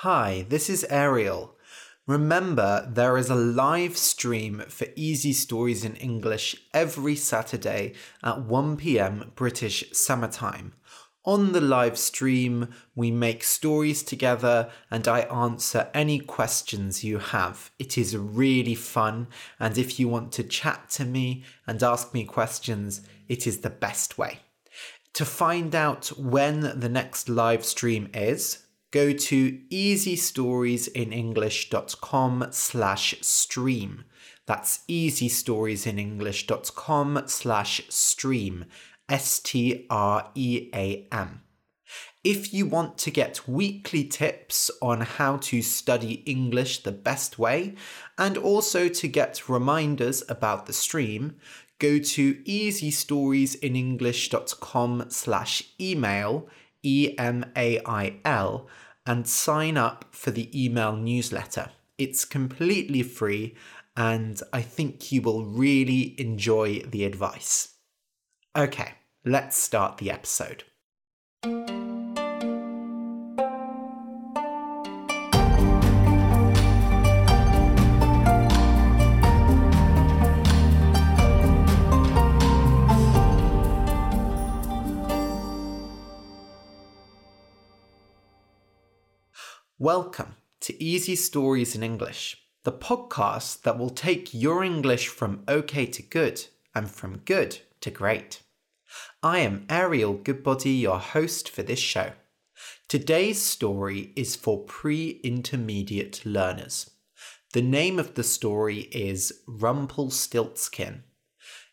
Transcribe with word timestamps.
Hi, 0.00 0.44
this 0.50 0.68
is 0.68 0.84
Ariel. 0.90 1.56
Remember, 2.06 2.86
there 2.86 3.16
is 3.16 3.30
a 3.30 3.34
live 3.34 3.96
stream 3.96 4.62
for 4.68 4.88
Easy 4.94 5.32
Stories 5.32 5.86
in 5.86 5.96
English 5.96 6.54
every 6.74 7.16
Saturday 7.16 7.94
at 8.22 8.42
1 8.42 8.76
pm 8.76 9.32
British 9.34 9.90
Summer 9.92 10.28
Time. 10.28 10.74
On 11.24 11.52
the 11.52 11.62
live 11.62 11.96
stream, 11.96 12.74
we 12.94 13.10
make 13.10 13.42
stories 13.42 14.02
together 14.02 14.70
and 14.90 15.08
I 15.08 15.20
answer 15.20 15.88
any 15.94 16.18
questions 16.18 17.02
you 17.02 17.16
have. 17.16 17.70
It 17.78 17.96
is 17.96 18.18
really 18.18 18.74
fun, 18.74 19.28
and 19.58 19.78
if 19.78 19.98
you 19.98 20.08
want 20.08 20.30
to 20.32 20.44
chat 20.44 20.90
to 20.90 21.06
me 21.06 21.42
and 21.66 21.82
ask 21.82 22.12
me 22.12 22.24
questions, 22.24 23.00
it 23.28 23.46
is 23.46 23.60
the 23.60 23.70
best 23.70 24.18
way. 24.18 24.40
To 25.14 25.24
find 25.24 25.74
out 25.74 26.08
when 26.18 26.78
the 26.78 26.90
next 26.90 27.30
live 27.30 27.64
stream 27.64 28.10
is, 28.12 28.65
go 28.90 29.12
to 29.12 29.60
easystoriesinenglish.com 29.70 32.46
slash 32.50 33.14
stream. 33.20 34.04
That's 34.46 34.80
easystoriesinenglish.com 34.88 37.22
slash 37.26 37.82
stream. 37.88 38.64
S-T-R-E-A-M. 39.08 39.86
If 42.24 42.52
you 42.52 42.66
want 42.66 42.98
to 42.98 43.12
get 43.12 43.48
weekly 43.48 44.02
tips 44.02 44.68
on 44.82 45.02
how 45.02 45.36
to 45.36 45.62
study 45.62 46.24
English 46.26 46.82
the 46.82 46.90
best 46.90 47.38
way, 47.38 47.76
and 48.18 48.36
also 48.36 48.88
to 48.88 49.06
get 49.06 49.48
reminders 49.48 50.24
about 50.28 50.66
the 50.66 50.72
stream, 50.72 51.36
go 51.78 52.00
to 52.00 52.34
easystoriesinenglish.com 52.34 55.04
slash 55.08 55.62
email, 55.80 56.48
E-M-A-I-L, 56.82 58.68
and 59.06 59.28
sign 59.28 59.76
up 59.76 60.06
for 60.10 60.30
the 60.30 60.64
email 60.64 60.96
newsletter. 60.96 61.70
It's 61.98 62.24
completely 62.24 63.02
free, 63.02 63.54
and 63.96 64.40
I 64.52 64.62
think 64.62 65.12
you 65.12 65.22
will 65.22 65.44
really 65.44 66.14
enjoy 66.18 66.80
the 66.80 67.04
advice. 67.04 67.74
Okay, 68.56 68.94
let's 69.24 69.56
start 69.56 69.98
the 69.98 70.10
episode. 70.10 70.64
Welcome 89.86 90.34
to 90.62 90.82
Easy 90.82 91.14
Stories 91.14 91.76
in 91.76 91.84
English, 91.84 92.38
the 92.64 92.72
podcast 92.72 93.62
that 93.62 93.78
will 93.78 93.88
take 93.88 94.34
your 94.34 94.64
English 94.64 95.06
from 95.06 95.44
okay 95.48 95.86
to 95.86 96.02
good 96.02 96.44
and 96.74 96.90
from 96.90 97.18
good 97.18 97.60
to 97.82 97.92
great. 97.92 98.42
I 99.22 99.38
am 99.38 99.64
Ariel 99.70 100.14
Goodbody, 100.14 100.72
your 100.72 100.98
host 100.98 101.48
for 101.48 101.62
this 101.62 101.78
show. 101.78 102.14
Today's 102.88 103.40
story 103.40 104.12
is 104.16 104.34
for 104.34 104.64
pre 104.64 105.20
intermediate 105.22 106.26
learners. 106.26 106.90
The 107.52 107.62
name 107.62 108.00
of 108.00 108.14
the 108.14 108.24
story 108.24 108.88
is 108.90 109.44
Rumpelstiltskin. 109.46 111.04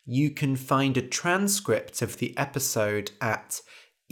You 0.06 0.30
can 0.30 0.54
find 0.54 0.96
a 0.96 1.02
transcript 1.02 2.00
of 2.00 2.18
the 2.18 2.38
episode 2.38 3.10
at 3.20 3.60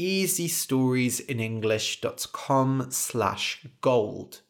easystoriesinenglish.com 0.02 2.86
slash 2.90 3.66
gold. 3.80 4.40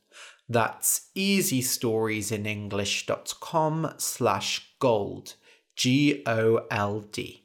That's 0.49 1.11
easystoriesinenglish.com 1.17 3.95
slash 3.99 4.75
gold. 4.79 5.35
G 5.75 6.23
O 6.27 6.67
L 6.71 7.01
D. 7.01 7.43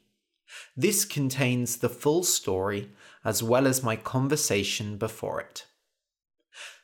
This 0.76 1.04
contains 1.04 1.78
the 1.78 1.88
full 1.88 2.22
story 2.22 2.92
as 3.24 3.42
well 3.42 3.66
as 3.66 3.82
my 3.82 3.96
conversation 3.96 4.96
before 4.96 5.40
it. 5.40 5.66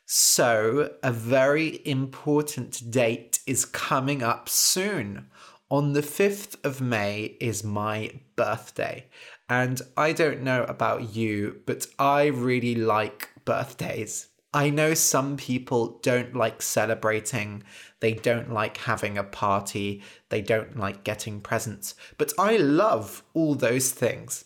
So, 0.07 0.91
a 1.01 1.11
very 1.11 1.81
important 1.85 2.91
date 2.91 3.39
is 3.47 3.65
coming 3.65 4.21
up 4.21 4.49
soon. 4.49 5.31
On 5.71 5.93
the 5.93 6.01
5th 6.01 6.63
of 6.63 6.79
May 6.79 7.37
is 7.41 7.63
my 7.63 8.11
birthday, 8.35 9.07
and 9.49 9.81
I 9.97 10.11
don't 10.11 10.43
know 10.43 10.63
about 10.65 11.15
you, 11.15 11.61
but 11.65 11.87
I 11.97 12.27
really 12.27 12.75
like 12.75 13.31
birthdays. 13.45 14.27
I 14.53 14.69
know 14.69 14.93
some 14.93 15.37
people 15.37 15.97
don't 16.03 16.35
like 16.35 16.61
celebrating, 16.61 17.63
they 17.99 18.13
don't 18.13 18.53
like 18.53 18.77
having 18.77 19.17
a 19.17 19.23
party, 19.23 20.03
they 20.29 20.39
don't 20.39 20.77
like 20.77 21.03
getting 21.03 21.41
presents, 21.41 21.95
but 22.19 22.31
I 22.37 22.57
love 22.57 23.23
all 23.33 23.55
those 23.55 23.89
things. 23.89 24.45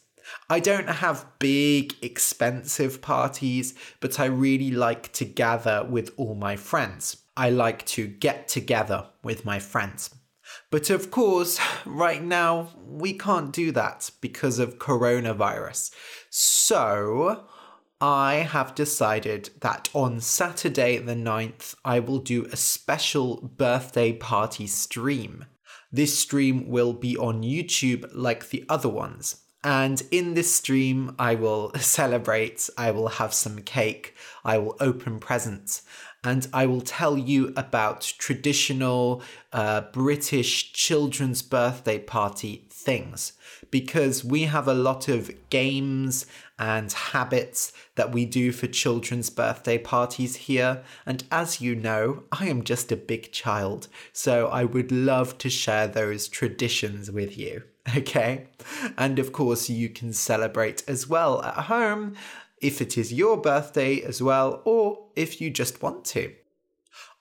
I 0.50 0.62
don't 0.62 0.88
have 0.88 1.25
big, 1.38 1.96
expensive 2.02 3.02
parties, 3.02 3.74
but 4.00 4.22
I 4.22 4.25
really 4.25 4.72
like 4.72 5.12
to 5.13 5.25
gather 5.25 5.84
with 5.84 6.13
all 6.16 6.35
my 6.35 6.56
friends. 6.56 7.18
I 7.35 7.50
like 7.50 7.85
to 7.88 8.08
get 8.08 8.47
together 8.47 9.08
with 9.22 9.44
my 9.44 9.59
friends. 9.59 10.12
But 10.72 10.90
of 10.90 11.09
course, 11.09 11.59
right 11.85 12.24
now, 12.24 12.69
we 12.85 13.13
can't 13.13 13.52
do 13.52 13.72
that 13.72 14.12
because 14.22 14.59
of 14.59 14.78
coronavirus. 14.78 15.91
So, 16.30 17.46
I 18.00 18.35
have 18.35 18.75
decided 18.75 19.50
that 19.62 19.90
on 19.94 20.22
Saturday 20.22 20.97
the 20.97 21.16
9th, 21.16 21.75
I 21.84 22.00
will 22.00 22.19
do 22.19 22.46
a 22.46 22.56
special 22.56 23.41
birthday 23.41 24.13
party 24.13 24.68
stream. 24.68 25.46
This 25.91 26.18
stream 26.19 26.69
will 26.69 26.94
be 26.94 27.18
on 27.18 27.41
YouTube 27.41 28.09
like 28.13 28.50
the 28.50 28.63
other 28.69 28.90
ones. 28.90 29.41
And 29.63 30.02
in 30.12 30.35
this 30.35 30.56
stream, 30.56 31.16
I 31.19 31.35
will 31.35 31.74
celebrate, 31.79 32.69
I 32.78 32.91
will 32.91 33.09
have 33.09 33.34
some 33.34 33.59
cake, 33.63 34.16
I 34.46 34.58
will 34.59 34.78
open 34.79 35.19
presents, 35.19 35.82
and 36.24 36.48
I 36.54 36.66
will 36.66 36.82
tell 36.82 37.18
you 37.18 37.54
about 37.56 38.14
traditional 38.18 39.22
uh, 39.54 39.82
British 39.94 40.74
children's 40.74 41.42
birthday 41.42 41.98
party 41.98 42.66
things 42.70 43.34
because 43.72 44.24
we 44.24 44.44
have 44.44 44.68
a 44.68 44.74
lot 44.74 45.08
of 45.08 45.32
games 45.50 46.26
and 46.58 46.92
habits 46.92 47.72
that 47.96 48.12
we 48.12 48.26
do 48.26 48.52
for 48.52 48.68
children's 48.68 49.30
birthday 49.30 49.78
parties 49.78 50.36
here. 50.36 50.84
And 51.06 51.24
as 51.32 51.62
you 51.62 51.76
know, 51.76 52.24
I 52.32 52.48
am 52.48 52.64
just 52.64 52.92
a 52.92 52.98
big 52.98 53.32
child, 53.32 53.88
so 54.12 54.48
I 54.48 54.66
would 54.66 54.92
love 54.92 55.38
to 55.40 55.50
share 55.50 55.88
those 55.88 56.28
traditions 56.28 57.12
with 57.12 57.38
you. 57.38 57.64
Okay? 57.98 58.46
And 59.00 59.18
of 59.18 59.32
course, 59.32 59.68
you 59.68 59.90
can 59.90 60.14
celebrate 60.14 60.84
as 60.88 61.08
well 61.08 61.42
at 61.42 61.56
home 61.56 62.16
if 62.61 62.82
it 62.82 62.97
is 62.97 63.14
your 63.14 63.38
birthday 63.38 64.02
as 64.02 64.22
well, 64.22 64.61
or 64.66 65.08
if 65.16 65.40
you 65.41 65.50
just 65.50 65.82
want 65.82 66.06
to. 66.06 66.34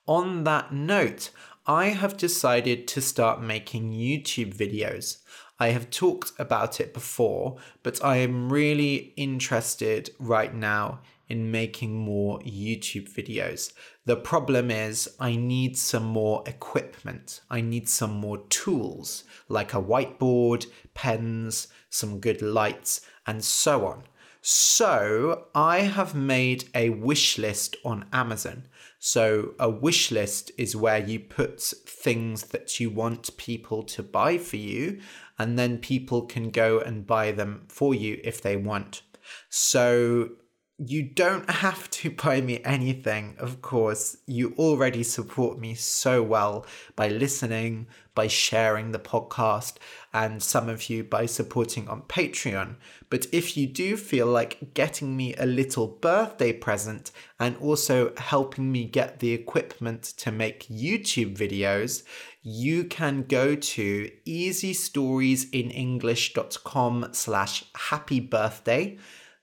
On 0.07 0.43
that 0.43 0.73
note, 0.73 1.29
I 1.65 1.89
have 1.89 2.17
decided 2.17 2.87
to 2.89 3.01
start 3.01 3.41
making 3.41 3.91
YouTube 3.91 4.55
videos. 4.55 5.19
I 5.59 5.69
have 5.69 5.89
talked 5.89 6.31
about 6.39 6.79
it 6.79 6.93
before, 6.93 7.57
but 7.83 8.03
I 8.03 8.17
am 8.17 8.51
really 8.51 9.13
interested 9.17 10.09
right 10.17 10.53
now 10.53 11.01
in 11.27 11.51
making 11.51 11.93
more 11.93 12.39
YouTube 12.39 13.07
videos. 13.13 13.71
The 14.05 14.15
problem 14.15 14.71
is, 14.71 15.07
I 15.19 15.35
need 15.35 15.77
some 15.77 16.05
more 16.05 16.43
equipment. 16.47 17.41
I 17.51 17.61
need 17.61 17.87
some 17.87 18.13
more 18.13 18.39
tools, 18.49 19.25
like 19.47 19.75
a 19.75 19.81
whiteboard, 19.81 20.65
pens, 20.95 21.67
some 21.89 22.19
good 22.19 22.41
lights, 22.41 23.01
and 23.27 23.43
so 23.43 23.85
on. 23.85 24.03
So, 24.41 25.47
I 25.53 25.79
have 25.79 26.15
made 26.15 26.69
a 26.73 26.89
wish 26.91 27.37
list 27.37 27.75
on 27.83 28.05
Amazon. 28.13 28.67
So, 28.97 29.53
a 29.59 29.69
wish 29.69 30.11
list 30.11 30.51
is 30.57 30.75
where 30.75 30.97
you 30.97 31.19
put 31.19 31.61
things 31.61 32.43
that 32.43 32.79
you 32.79 32.89
want 32.89 33.35
people 33.37 33.83
to 33.83 34.03
buy 34.03 34.37
for 34.37 34.57
you, 34.57 35.01
and 35.37 35.59
then 35.59 35.77
people 35.77 36.23
can 36.23 36.51
go 36.51 36.79
and 36.79 37.05
buy 37.05 37.31
them 37.31 37.65
for 37.67 37.93
you 37.93 38.19
if 38.23 38.41
they 38.41 38.55
want. 38.55 39.01
So, 39.49 40.29
you 40.79 41.03
don't 41.03 41.47
have 41.49 41.89
to 41.91 42.09
buy 42.23 42.41
me 42.41 42.61
anything, 42.63 43.35
of 43.37 43.61
course. 43.61 44.17
You 44.25 44.55
already 44.57 45.03
support 45.03 45.59
me 45.59 45.75
so 45.75 46.23
well 46.23 46.65
by 46.95 47.09
listening, 47.09 47.87
by 48.15 48.27
sharing 48.27 48.91
the 48.91 48.99
podcast, 48.99 49.73
and 50.13 50.41
some 50.41 50.69
of 50.69 50.89
you 50.89 51.03
by 51.03 51.25
supporting 51.25 51.89
on 51.89 52.03
Patreon. 52.03 52.77
But 53.09 53.25
if 53.31 53.57
you 53.57 53.67
do 53.67 53.97
feel 53.97 54.27
like 54.27 54.73
getting 54.73 55.17
me 55.17 55.35
a 55.35 55.45
little 55.45 55.87
birthday 55.87 56.53
present 56.53 57.11
and 57.39 57.57
also 57.57 58.13
helping 58.17 58.71
me 58.71 58.85
get 58.85 59.19
the 59.19 59.33
equipment 59.33 60.03
to 60.17 60.31
make 60.31 60.67
YouTube 60.67 61.37
videos, 61.37 62.03
you 62.41 62.85
can 62.85 63.23
go 63.23 63.53
to 63.55 64.09
easystoriesinenglish.com 64.25 67.09
slash 67.11 67.65
happy 67.75 68.21
birthday 68.21 68.97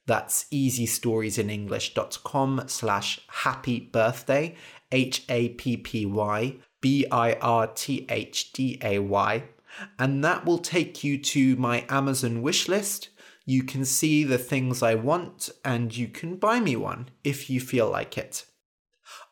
that's 0.07 0.45
easystoriesinenglish.com 0.45 2.63
slash 2.67 3.21
happy 3.29 3.81
birthday, 3.81 4.55
H 4.93 5.25
A 5.29 5.49
P 5.51 5.77
P 5.77 6.07
Y 6.07 6.55
B 6.81 7.05
I 7.11 7.35
R 7.35 7.67
T 7.67 8.07
H 8.09 8.53
D 8.53 8.79
A 8.83 9.01
Y. 9.01 9.45
And 9.99 10.25
that 10.25 10.47
will 10.47 10.59
take 10.59 11.05
you 11.05 11.19
to 11.19 11.57
my 11.57 11.85
Amazon 11.89 12.41
wish 12.41 12.69
list. 12.69 13.11
You 13.45 13.63
can 13.63 13.85
see 13.85 14.25
the 14.25 14.39
things 14.39 14.83
I 14.83 14.95
want 14.95 15.51
and 15.65 15.95
you 15.97 16.09
can 16.09 16.37
buy 16.37 16.61
me 16.61 16.77
one 16.77 17.11
if 17.23 17.51
you 17.51 17.61
feel 17.61 17.91
like 17.91 18.17
it. 18.17 18.47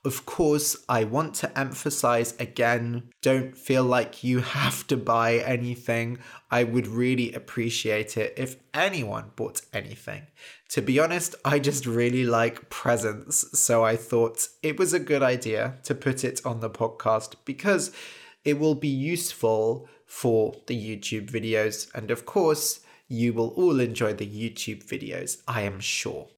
Of 0.06 0.26
course, 0.26 0.76
I 0.86 1.04
want 1.04 1.34
to 1.36 1.58
emphasize 1.58 2.34
again 2.38 3.04
don't 3.22 3.56
feel 3.56 3.84
like 3.84 4.22
you 4.22 4.40
have 4.40 4.86
to 4.88 4.98
buy 4.98 5.36
anything. 5.38 6.18
I 6.50 6.64
would 6.64 6.86
really 6.86 7.32
appreciate 7.32 8.18
it 8.18 8.34
if 8.36 8.56
anyone 8.74 9.30
bought 9.34 9.62
anything. 9.72 10.26
To 10.70 10.82
be 10.82 10.98
honest, 10.98 11.34
I 11.42 11.58
just 11.58 11.86
really 11.86 12.26
like 12.26 12.68
presents, 12.68 13.58
so 13.58 13.82
I 13.82 13.96
thought 13.96 14.46
it 14.62 14.78
was 14.78 14.92
a 14.92 15.00
good 15.00 15.22
idea 15.22 15.78
to 15.84 15.94
put 15.94 16.22
it 16.22 16.44
on 16.44 16.60
the 16.60 16.68
podcast 16.68 17.36
because 17.46 17.90
it 18.44 18.58
will 18.58 18.74
be 18.74 18.88
useful 18.88 19.88
for 20.04 20.54
the 20.66 20.76
YouTube 20.76 21.30
videos, 21.30 21.88
and 21.94 22.10
of 22.10 22.26
course, 22.26 22.80
you 23.08 23.32
will 23.32 23.48
all 23.56 23.80
enjoy 23.80 24.12
the 24.12 24.26
YouTube 24.26 24.84
videos, 24.84 25.42
I 25.48 25.62
am 25.62 25.80
sure. 25.80 26.28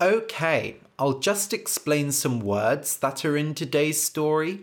Okay, 0.00 0.78
I'll 0.98 1.20
just 1.20 1.52
explain 1.52 2.10
some 2.10 2.40
words 2.40 2.96
that 2.96 3.24
are 3.24 3.36
in 3.36 3.54
today's 3.54 4.02
story. 4.02 4.62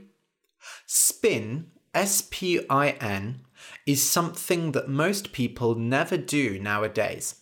Spin, 0.85 1.67
S 1.93 2.27
P 2.29 2.59
I 2.69 2.89
N, 2.89 3.41
is 3.87 4.03
something 4.03 4.73
that 4.73 4.89
most 4.89 5.31
people 5.31 5.75
never 5.75 6.17
do 6.17 6.59
nowadays. 6.59 7.35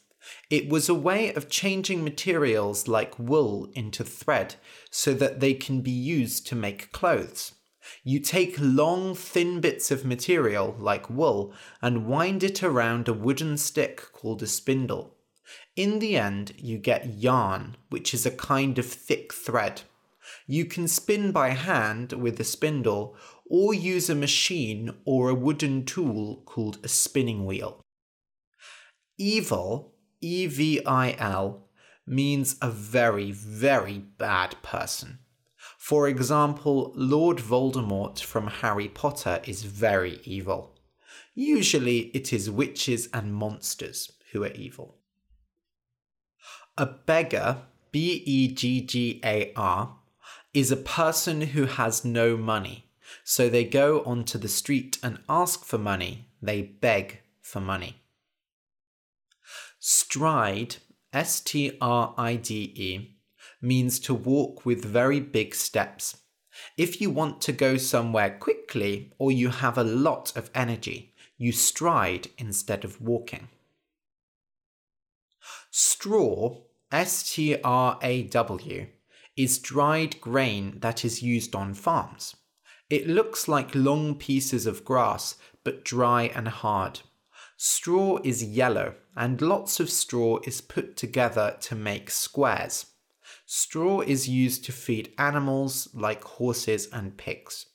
It 0.52 0.70
was 0.70 0.88
a 0.88 0.94
way 0.94 1.34
of 1.34 1.50
changing 1.50 2.04
materials 2.04 2.88
like 2.88 3.18
wool 3.18 3.72
into 3.74 4.04
thread 4.04 4.56
so 4.92 5.16
that 5.16 5.40
they 5.40 5.56
can 5.56 5.82
be 5.82 5.90
used 5.90 6.46
to 6.48 6.56
make 6.56 6.92
clothes. 6.92 7.56
You 8.04 8.20
take 8.20 8.56
long, 8.60 9.16
thin 9.16 9.62
bits 9.62 9.90
of 9.90 10.06
material 10.06 10.76
like 10.78 11.10
wool 11.10 11.56
and 11.82 12.06
wind 12.06 12.44
it 12.44 12.62
around 12.62 13.08
a 13.08 13.14
wooden 13.14 13.58
stick 13.58 14.12
called 14.14 14.44
a 14.44 14.48
spindle. 14.48 15.16
In 15.80 16.00
the 16.00 16.18
end, 16.18 16.52
you 16.58 16.78
get 16.78 17.14
yarn, 17.20 17.78
which 17.88 18.14
is 18.14 18.26
a 18.26 18.32
kind 18.32 18.78
of 18.78 18.86
thick 18.86 19.34
thread. 19.34 19.84
You 20.46 20.66
can 20.66 20.90
spin 20.90 21.32
by 21.32 21.52
hand 21.52 22.12
with 22.12 22.38
a 22.38 22.44
spindle 22.44 23.16
or 23.50 23.74
use 23.74 24.10
a 24.10 24.14
machine 24.14 24.92
or 25.06 25.30
a 25.30 25.34
wooden 25.34 25.86
tool 25.86 26.44
called 26.46 26.80
a 26.84 26.90
spinning 26.90 27.46
wheel. 27.46 27.80
Evil, 29.18 29.94
E 30.20 30.48
V 30.48 30.84
I 30.86 31.16
L, 31.18 31.70
means 32.06 32.58
a 32.62 32.70
very, 32.70 33.32
very 33.32 34.00
bad 34.00 34.62
person. 34.62 35.20
For 35.78 36.10
example, 36.10 36.92
Lord 36.94 37.38
Voldemort 37.38 38.20
from 38.20 38.48
Harry 38.48 38.90
Potter 38.90 39.40
is 39.46 39.64
very 39.64 40.20
evil. 40.26 40.78
Usually 41.36 42.12
it 42.14 42.34
is 42.34 42.52
witches 42.52 43.08
and 43.14 43.34
monsters 43.34 44.12
who 44.34 44.44
are 44.44 44.52
evil. 44.52 44.99
A 46.80 46.86
beggar, 46.86 47.64
B 47.92 48.24
E 48.26 48.48
G 48.48 48.80
G 48.80 49.20
A 49.26 49.52
R, 49.54 49.98
is 50.54 50.72
a 50.72 50.78
person 50.78 51.42
who 51.42 51.66
has 51.66 52.06
no 52.06 52.38
money. 52.38 52.86
So 53.26 53.50
they 53.50 53.66
go 53.66 54.02
onto 54.06 54.38
the 54.38 54.48
street 54.48 54.98
and 55.04 55.20
ask 55.28 55.66
for 55.66 55.78
money. 55.78 56.30
They 56.42 56.62
beg 56.62 57.20
for 57.42 57.60
money. 57.60 57.98
Stride, 59.78 60.78
S 61.12 61.42
T 61.42 61.78
R 61.82 62.14
I 62.18 62.38
D 62.38 62.74
E, 62.76 63.18
means 63.62 64.00
to 64.00 64.14
walk 64.14 64.66
with 64.66 64.86
very 64.86 65.20
big 65.20 65.56
steps. 65.56 66.16
If 66.78 67.02
you 67.02 67.10
want 67.10 67.42
to 67.42 67.52
go 67.52 67.76
somewhere 67.76 68.38
quickly 68.40 69.12
or 69.18 69.34
you 69.34 69.50
have 69.50 69.78
a 69.78 69.84
lot 69.84 70.32
of 70.38 70.50
energy, 70.56 71.14
you 71.38 71.52
stride 71.52 72.30
instead 72.38 72.86
of 72.86 73.02
walking. 73.02 73.50
Straw 75.72 76.62
S 76.92 77.34
T 77.34 77.56
R 77.64 78.00
A 78.02 78.24
W 78.24 78.88
is 79.38 79.60
dried 79.60 80.20
grain 80.20 80.80
that 80.80 81.06
is 81.06 81.22
used 81.22 81.56
on 81.56 81.74
farms. 81.74 82.36
It 82.90 83.08
looks 83.08 83.48
like 83.48 83.76
long 83.76 84.16
pieces 84.16 84.66
of 84.66 84.84
grass, 84.84 85.36
but 85.64 85.86
dry 85.86 86.24
and 86.24 86.48
hard. 86.48 87.02
Straw 87.56 88.20
is 88.24 88.44
yellow, 88.44 88.96
and 89.16 89.42
lots 89.42 89.80
of 89.80 89.90
straw 89.90 90.40
is 90.46 90.62
put 90.62 90.98
together 90.98 91.58
to 91.62 91.76
make 91.76 92.10
squares. 92.10 92.88
Straw 93.46 94.02
is 94.02 94.28
used 94.28 94.66
to 94.66 94.72
feed 94.72 95.14
animals 95.18 95.90
like 95.94 96.24
horses 96.24 96.88
and 96.92 97.18
pigs. 97.18 97.68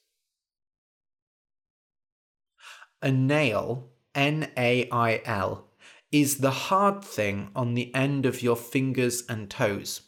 A 3.01 3.13
nail, 3.13 3.91
N 4.15 4.51
A 4.57 4.89
I 4.91 5.21
L, 5.25 5.69
is 6.15 6.39
the 6.39 6.51
hard 6.71 7.03
thing 7.03 7.51
on 7.57 7.75
the 7.75 7.93
end 7.93 8.25
of 8.25 8.41
your 8.41 8.55
fingers 8.55 9.25
and 9.29 9.51
toes. 9.51 10.03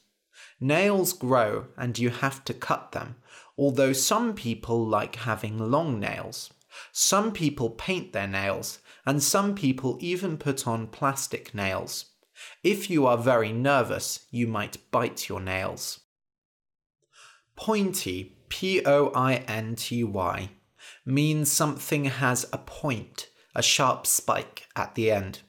Nails 0.60 1.12
grow 1.12 1.66
and 1.76 1.98
you 1.98 2.10
have 2.10 2.44
to 2.44 2.54
cut 2.54 2.92
them, 2.92 3.16
although 3.58 3.92
some 3.92 4.32
people 4.32 4.86
like 4.86 5.16
having 5.16 5.58
long 5.58 5.98
nails. 5.98 6.54
Some 6.92 7.32
people 7.32 7.70
paint 7.70 8.12
their 8.12 8.28
nails, 8.28 8.78
and 9.04 9.20
some 9.20 9.56
people 9.56 9.98
even 10.00 10.38
put 10.38 10.64
on 10.64 10.86
plastic 10.86 11.52
nails. 11.52 12.04
If 12.62 12.88
you 12.88 13.04
are 13.04 13.18
very 13.18 13.52
nervous, 13.52 14.26
you 14.30 14.46
might 14.46 14.88
bite 14.92 15.28
your 15.28 15.40
nails. 15.40 15.98
Pointy, 17.56 18.36
P 18.48 18.80
O 18.86 19.10
I 19.12 19.34
N 19.48 19.74
T 19.74 20.04
Y, 20.04 20.50
means 21.04 21.50
something 21.50 22.04
has 22.04 22.46
a 22.52 22.58
point, 22.58 23.28
a 23.56 23.62
sharp 23.62 24.06
spike 24.06 24.68
at 24.76 24.94
the 24.94 25.10
end. 25.10 25.40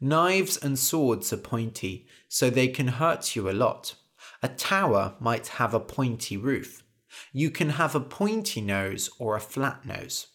Knives 0.00 0.56
and 0.56 0.78
swords 0.78 1.32
are 1.32 1.38
pointy, 1.38 2.06
so 2.28 2.50
they 2.50 2.68
can 2.68 2.88
hurt 2.88 3.34
you 3.34 3.50
a 3.50 3.52
lot. 3.52 3.96
A 4.42 4.48
tower 4.48 5.14
might 5.18 5.48
have 5.48 5.74
a 5.74 5.80
pointy 5.80 6.36
roof. 6.36 6.84
You 7.32 7.50
can 7.50 7.70
have 7.70 7.94
a 7.94 8.00
pointy 8.00 8.60
nose 8.60 9.10
or 9.18 9.34
a 9.34 9.40
flat 9.40 9.84
nose. 9.84 10.28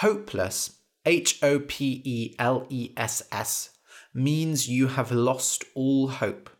Hopeless, 0.00 0.80
H 1.06 1.42
O 1.42 1.60
P 1.60 2.02
E 2.04 2.34
L 2.38 2.66
E 2.68 2.92
S 2.96 3.22
S, 3.32 3.70
means 4.12 4.68
you 4.68 4.88
have 4.88 5.10
lost 5.10 5.64
all 5.74 6.08
hope. 6.08 6.50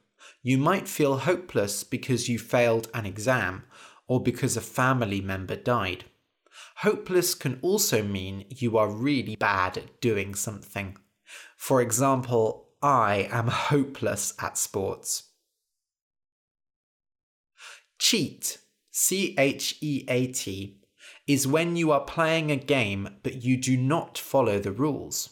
You 0.43 0.57
might 0.57 0.89
feel 0.89 1.19
hopeless 1.19 1.85
because 1.85 2.29
you 2.29 2.39
failed 2.39 2.89
an 2.95 3.05
exam 3.05 3.65
or 4.07 4.23
because 4.23 4.57
a 4.57 4.63
family 4.63 5.21
member 5.21 5.57
died. 5.57 6.05
Hopeless 6.81 7.35
can 7.35 7.59
also 7.63 8.03
mean 8.03 8.45
you 8.51 8.77
are 8.77 8.91
really 8.91 9.37
bad 9.37 9.79
at 9.79 10.01
doing 10.01 10.35
something. 10.35 10.97
For 11.57 11.81
example, 11.81 12.69
I 12.83 13.29
am 13.31 13.49
hopeless 13.49 14.35
at 14.39 14.59
sports. 14.59 15.31
Cheat, 17.99 18.59
C 18.91 19.35
H 19.39 19.79
E 19.81 20.05
A 20.09 20.27
T, 20.27 20.83
is 21.27 21.47
when 21.47 21.77
you 21.77 21.91
are 21.93 22.05
playing 22.05 22.51
a 22.51 22.57
game 22.57 23.09
but 23.23 23.43
you 23.43 23.57
do 23.57 23.77
not 23.77 24.19
follow 24.19 24.59
the 24.59 24.73
rules. 24.73 25.31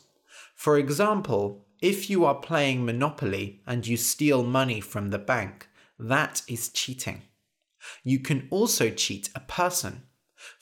For 0.57 0.79
example, 0.79 1.67
If 1.85 2.09
you 2.09 2.25
are 2.25 2.37
playing 2.37 2.87
Monopoly 2.87 3.61
and 3.67 3.87
you 3.87 3.99
steal 3.99 4.43
money 4.43 4.81
from 4.81 5.11
the 5.11 5.19
bank, 5.19 5.69
that 5.99 6.41
is 6.49 6.71
cheating. 6.71 7.25
You 8.03 8.21
can 8.21 8.49
also 8.51 8.89
cheat 8.89 9.29
a 9.35 9.41
person. 9.41 10.05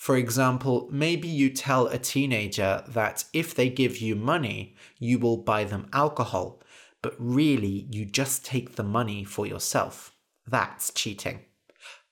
For 0.02 0.16
example, 0.16 0.88
maybe 0.90 1.28
you 1.28 1.48
tell 1.48 1.86
a 1.86 1.96
teenager 1.96 2.82
that 2.88 3.24
if 3.32 3.54
they 3.54 3.70
give 3.70 3.98
you 3.98 4.16
money, 4.16 4.74
you 4.98 5.20
will 5.20 5.36
buy 5.36 5.62
them 5.62 5.88
alcohol, 5.92 6.60
but 7.02 7.14
really 7.20 7.86
you 7.88 8.04
just 8.04 8.44
take 8.44 8.74
the 8.74 8.82
money 8.82 9.22
for 9.22 9.46
yourself. 9.46 10.12
That's 10.44 10.92
cheating. 10.92 11.44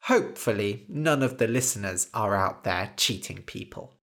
Hopefully, 0.02 0.86
none 0.88 1.20
of 1.24 1.38
the 1.38 1.48
listeners 1.48 2.08
are 2.14 2.36
out 2.36 2.62
there 2.62 2.92
cheating 2.96 3.42
people. 3.42 3.98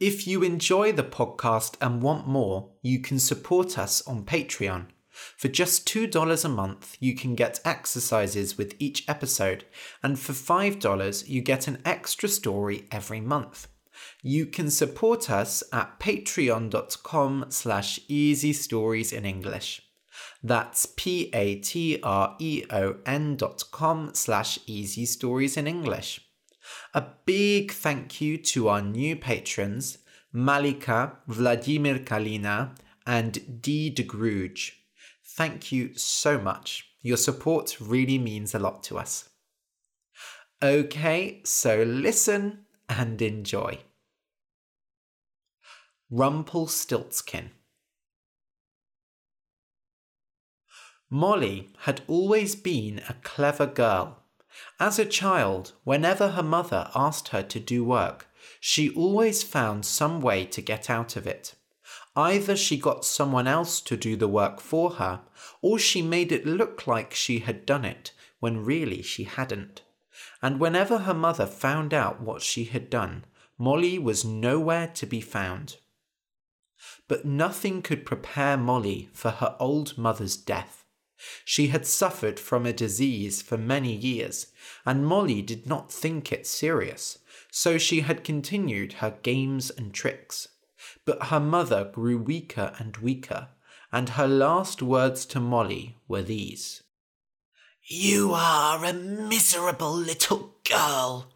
If 0.00 0.26
you 0.26 0.42
enjoy 0.42 0.92
the 0.92 1.04
podcast 1.04 1.74
and 1.82 2.00
want 2.00 2.26
more, 2.26 2.70
you 2.80 3.00
can 3.00 3.18
support 3.18 3.78
us 3.78 4.00
on 4.06 4.24
Patreon. 4.24 4.86
For 5.36 5.48
just 5.48 5.88
$2 5.88 6.44
a 6.44 6.48
month, 6.48 6.96
you 7.00 7.14
can 7.14 7.34
get 7.34 7.60
exercises 7.64 8.58
with 8.58 8.74
each 8.78 9.08
episode, 9.08 9.64
and 10.02 10.18
for 10.18 10.32
$5, 10.32 11.28
you 11.28 11.40
get 11.40 11.66
an 11.68 11.78
extra 11.84 12.28
story 12.28 12.86
every 12.90 13.20
month. 13.20 13.68
You 14.22 14.46
can 14.46 14.70
support 14.70 15.30
us 15.30 15.62
at 15.72 15.98
patreon.com 15.98 17.46
slash 17.48 18.00
easy 18.08 18.52
stories 18.52 19.12
in 19.12 19.24
English. 19.24 19.82
That's 20.42 20.86
p-a-t-r-e-o-n 20.86 21.36
dot 23.36 23.62
com 23.70 24.10
slash 24.14 24.58
easy 24.66 25.06
stories 25.06 25.56
in 25.56 25.66
English. 25.66 26.20
A 26.94 27.04
big 27.24 27.72
thank 27.72 28.20
you 28.20 28.36
to 28.38 28.68
our 28.68 28.82
new 28.82 29.16
patrons, 29.16 29.98
Malika, 30.32 31.18
Vladimir 31.26 32.00
Kalina, 32.00 32.76
and 33.06 33.62
D. 33.62 33.88
de 33.90 34.02
Gruge. 34.02 34.72
Thank 35.36 35.70
you 35.70 35.94
so 35.96 36.38
much. 36.38 36.88
Your 37.02 37.18
support 37.18 37.76
really 37.78 38.16
means 38.16 38.54
a 38.54 38.58
lot 38.58 38.82
to 38.84 38.96
us. 38.96 39.28
Okay, 40.62 41.42
so 41.44 41.82
listen 41.82 42.64
and 42.88 43.20
enjoy. 43.20 43.80
Rumpelstiltskin. 46.10 47.50
Molly 51.10 51.68
had 51.80 52.00
always 52.08 52.56
been 52.56 53.02
a 53.06 53.14
clever 53.22 53.66
girl. 53.66 54.22
As 54.80 54.98
a 54.98 55.04
child, 55.04 55.72
whenever 55.84 56.30
her 56.30 56.42
mother 56.42 56.90
asked 56.94 57.28
her 57.28 57.42
to 57.42 57.60
do 57.60 57.84
work, 57.84 58.26
she 58.58 58.88
always 58.94 59.42
found 59.42 59.84
some 59.84 60.22
way 60.22 60.46
to 60.46 60.62
get 60.62 60.88
out 60.88 61.14
of 61.14 61.26
it. 61.26 61.55
Either 62.16 62.56
she 62.56 62.78
got 62.78 63.04
someone 63.04 63.46
else 63.46 63.78
to 63.82 63.94
do 63.94 64.16
the 64.16 64.26
work 64.26 64.58
for 64.58 64.92
her, 64.92 65.20
or 65.60 65.78
she 65.78 66.00
made 66.00 66.32
it 66.32 66.46
look 66.46 66.86
like 66.86 67.12
she 67.12 67.40
had 67.40 67.66
done 67.66 67.84
it 67.84 68.12
when 68.40 68.64
really 68.64 69.02
she 69.02 69.24
hadn't. 69.24 69.82
And 70.40 70.58
whenever 70.58 70.98
her 70.98 71.12
mother 71.12 71.46
found 71.46 71.92
out 71.92 72.22
what 72.22 72.40
she 72.40 72.64
had 72.64 72.88
done, 72.88 73.26
Molly 73.58 73.98
was 73.98 74.24
nowhere 74.24 74.88
to 74.88 75.06
be 75.06 75.20
found. 75.20 75.76
But 77.06 77.26
nothing 77.26 77.82
could 77.82 78.06
prepare 78.06 78.56
Molly 78.56 79.10
for 79.12 79.30
her 79.30 79.54
old 79.60 79.98
mother's 79.98 80.36
death. 80.36 80.84
She 81.44 81.68
had 81.68 81.86
suffered 81.86 82.38
from 82.38 82.66
a 82.66 82.72
disease 82.72 83.42
for 83.42 83.56
many 83.56 83.94
years, 83.94 84.48
and 84.84 85.06
Molly 85.06 85.42
did 85.42 85.66
not 85.66 85.92
think 85.92 86.32
it 86.32 86.46
serious, 86.46 87.18
so 87.50 87.78
she 87.78 88.00
had 88.00 88.24
continued 88.24 88.94
her 88.94 89.18
games 89.22 89.70
and 89.70 89.92
tricks. 89.92 90.48
But 91.06 91.28
her 91.28 91.40
mother 91.40 91.84
grew 91.84 92.18
weaker 92.18 92.74
and 92.78 92.96
weaker, 92.98 93.48
and 93.92 94.10
her 94.10 94.26
last 94.26 94.82
words 94.82 95.24
to 95.26 95.40
Molly 95.40 95.96
were 96.08 96.22
these 96.22 96.82
You 97.84 98.32
are 98.34 98.84
a 98.84 98.92
miserable 98.92 99.94
little 99.94 100.56
girl. 100.68 101.32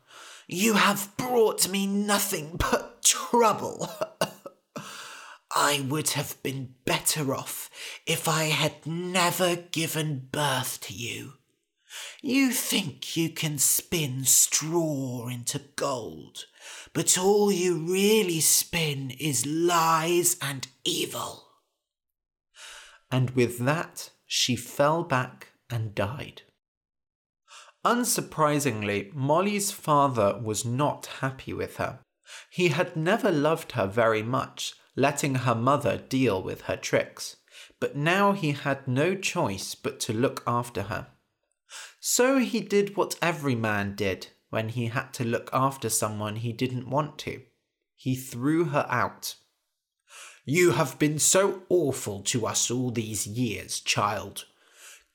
You 0.49 0.75
have 0.75 1.17
brought 1.17 1.69
me 1.69 1.87
nothing 1.87 2.57
but 2.59 3.05
trouble. 3.05 3.89
I 5.55 5.85
would 5.89 6.11
have 6.11 6.41
been 6.43 6.75
better 6.85 7.35
off 7.35 7.71
if 8.07 8.29
I 8.29 8.45
had 8.45 8.87
never 8.87 9.55
given 9.57 10.29
birth 10.33 10.81
to 10.83 10.95
you. 10.95 11.35
You 12.23 12.51
think 12.51 13.17
you 13.17 13.31
can 13.31 13.59
spin 13.59 14.25
straw 14.25 15.29
into 15.29 15.61
gold, 15.77 16.47
but 16.93 17.17
all 17.19 17.53
you 17.53 17.77
really 17.79 18.41
spin 18.41 19.13
is 19.19 19.47
lies 19.47 20.37
and 20.43 20.67
evil. 20.85 21.47
And 23.11 23.31
with 23.31 23.59
that, 23.59 24.11
she 24.27 24.57
fell 24.57 25.03
back 25.03 25.49
and 25.69 25.95
died. 25.95 26.43
Unsurprisingly, 27.85 29.13
Molly's 29.15 29.71
father 29.71 30.39
was 30.43 30.65
not 30.65 31.07
happy 31.21 31.53
with 31.53 31.77
her. 31.77 32.01
He 32.51 32.69
had 32.69 32.97
never 32.97 33.33
loved 33.33 33.73
her 33.73 33.87
very 33.87 34.23
much 34.23 34.75
letting 34.97 35.37
her 35.37 35.55
mother 35.55 35.97
deal 35.97 36.43
with 36.43 36.63
her 36.63 36.77
tricks, 36.77 37.37
but 37.81 37.97
now 37.97 38.33
he 38.33 38.53
had 38.53 38.87
no 38.87 39.15
choice 39.15 39.75
but 39.75 39.99
to 40.01 40.13
look 40.13 40.43
after 40.47 40.83
her. 40.83 41.07
So 42.01 42.39
he 42.39 42.61
did 42.61 42.97
what 42.97 43.17
every 43.23 43.55
man 43.55 43.95
did 43.95 44.29
when 44.51 44.71
he 44.71 44.87
had 44.87 45.13
to 45.15 45.25
look 45.25 45.49
after 45.53 45.89
someone 45.89 46.37
he 46.37 46.53
didn't 46.53 46.91
want 46.91 47.19
to. 47.19 47.43
He 47.97 48.15
threw 48.15 48.67
her 48.67 48.87
out. 48.89 49.37
You 50.45 50.73
have 50.73 50.99
been 50.99 51.19
so 51.19 51.63
awful 51.69 52.21
to 52.23 52.47
us 52.47 52.71
all 52.71 52.91
these 52.91 53.27
years, 53.27 53.81
child. 53.81 54.47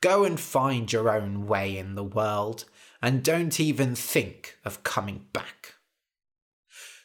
Go 0.01 0.23
and 0.23 0.39
find 0.39 0.91
your 0.91 1.09
own 1.09 1.47
way 1.47 1.77
in 1.77 1.95
the 1.95 2.03
world, 2.03 2.65
and 3.01 3.23
don't 3.23 3.59
even 3.59 3.95
think 3.95 4.57
of 4.63 4.83
coming 4.83 5.25
back. 5.33 5.75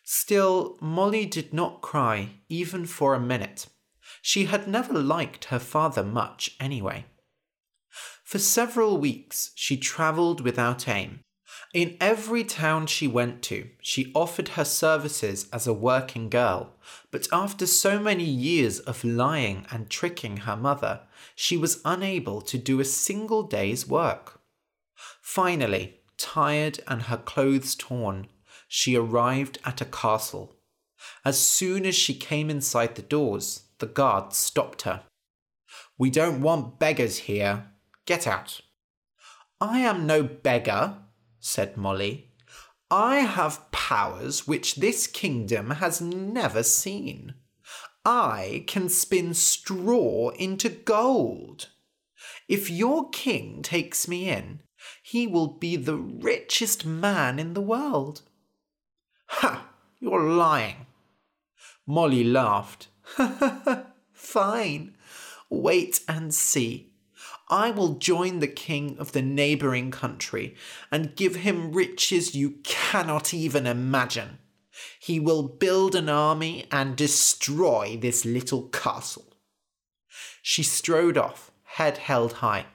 Still, 0.05 0.77
Molly 0.81 1.25
did 1.25 1.55
not 1.55 1.81
cry 1.81 2.31
even 2.49 2.85
for 2.87 3.15
a 3.15 3.21
minute. 3.21 3.67
She 4.23 4.47
had 4.47 4.69
never 4.69 4.93
liked 4.93 5.47
her 5.47 5.59
father 5.59 6.03
much 6.03 6.57
anyway. 6.61 7.07
For 8.25 8.39
several 8.39 8.99
weeks, 8.99 9.53
she 9.55 9.77
travelled 9.77 10.41
without 10.41 10.89
aim. 10.89 11.21
In 11.73 11.97
every 12.01 12.43
town 12.43 12.89
she 12.89 13.07
went 13.07 13.43
to, 13.43 13.69
she 13.81 14.11
offered 14.13 14.49
her 14.51 14.65
services 14.65 15.49
as 15.53 15.69
a 15.69 15.73
working 15.73 16.29
girl, 16.29 16.75
but 17.13 17.29
after 17.33 17.65
so 17.65 18.01
many 18.01 18.25
years 18.25 18.81
of 18.81 19.05
lying 19.05 19.67
and 19.71 19.89
tricking 19.89 20.39
her 20.39 20.57
mother, 20.57 21.03
she 21.37 21.57
was 21.57 21.81
unable 21.85 22.41
to 22.43 22.59
do 22.59 22.81
a 22.81 22.85
single 22.85 23.45
day's 23.45 23.87
work. 23.87 24.41
Finally, 25.23 26.01
tired 26.17 26.81
and 26.89 27.03
her 27.03 27.17
clothes 27.17 27.77
torn, 27.77 28.27
she 28.67 28.97
arrived 28.97 29.59
at 29.65 29.81
a 29.81 29.85
castle. 29.85 30.57
As 31.25 31.39
soon 31.39 31.87
as 31.87 31.95
she 31.95 32.15
came 32.15 32.51
inside 32.51 32.97
the 32.97 33.03
doors, 33.03 33.67
the 33.79 33.87
guard 33.87 34.33
stopped 34.33 34.83
her. 34.83 35.05
We 35.97 36.11
don't 36.11 36.43
want 36.43 36.81
beggars 36.81 37.19
here. 37.19 37.67
Get 38.07 38.27
out. 38.27 38.61
I 39.61 39.81
am 39.81 40.07
no 40.07 40.23
beggar, 40.25 40.97
said 41.41 41.77
Molly. 41.77 42.29
I 42.91 43.21
have 43.21 43.71
powers 43.73 44.47
which 44.47 44.77
this 44.77 45.07
kingdom 45.07 45.71
has 45.71 46.01
never 46.01 46.63
seen. 46.63 47.35
I 48.05 48.65
can 48.67 48.89
spin 48.89 49.35
straw 49.35 50.31
into 50.31 50.69
gold. 50.69 51.69
If 52.49 52.71
your 52.71 53.11
king 53.11 53.63
takes 53.63 54.09
me 54.09 54.29
in, 54.29 54.61
he 55.03 55.27
will 55.27 55.47
be 55.47 55.77
the 55.77 55.97
richest 55.97 56.85
man 56.87 57.39
in 57.39 57.55
the 57.55 57.61
world. 57.61 58.23
Ha! 59.27 59.69
You're 60.01 60.29
lying. 60.29 60.87
Molly 61.87 62.25
laughed. 62.25 62.89
Fine. 64.13 64.97
Wait 65.51 66.01
and 66.09 66.33
see. 66.35 66.90
I 67.51 67.73
will 67.73 67.95
join 67.95 68.39
the 68.39 68.47
king 68.47 68.97
of 68.99 69.11
the 69.11 69.23
neighbouring 69.23 69.91
country 69.91 70.55
and 70.91 71.17
give 71.17 71.37
him 71.37 71.73
riches 71.73 72.35
you 72.35 72.53
cannot 72.63 73.35
even 73.35 73.67
imagine. 73.67 74.39
He 75.01 75.19
will 75.19 75.43
build 75.43 75.97
an 75.97 76.09
army 76.09 76.67
and 76.71 76.97
destroy 76.97 77.99
this 78.01 78.25
little 78.25 78.69
castle. 78.69 79.27
She 80.43 80.63
strode 80.63 81.19
off, 81.19 81.51
head 81.65 81.99
held 81.99 82.35
high. 82.35 82.67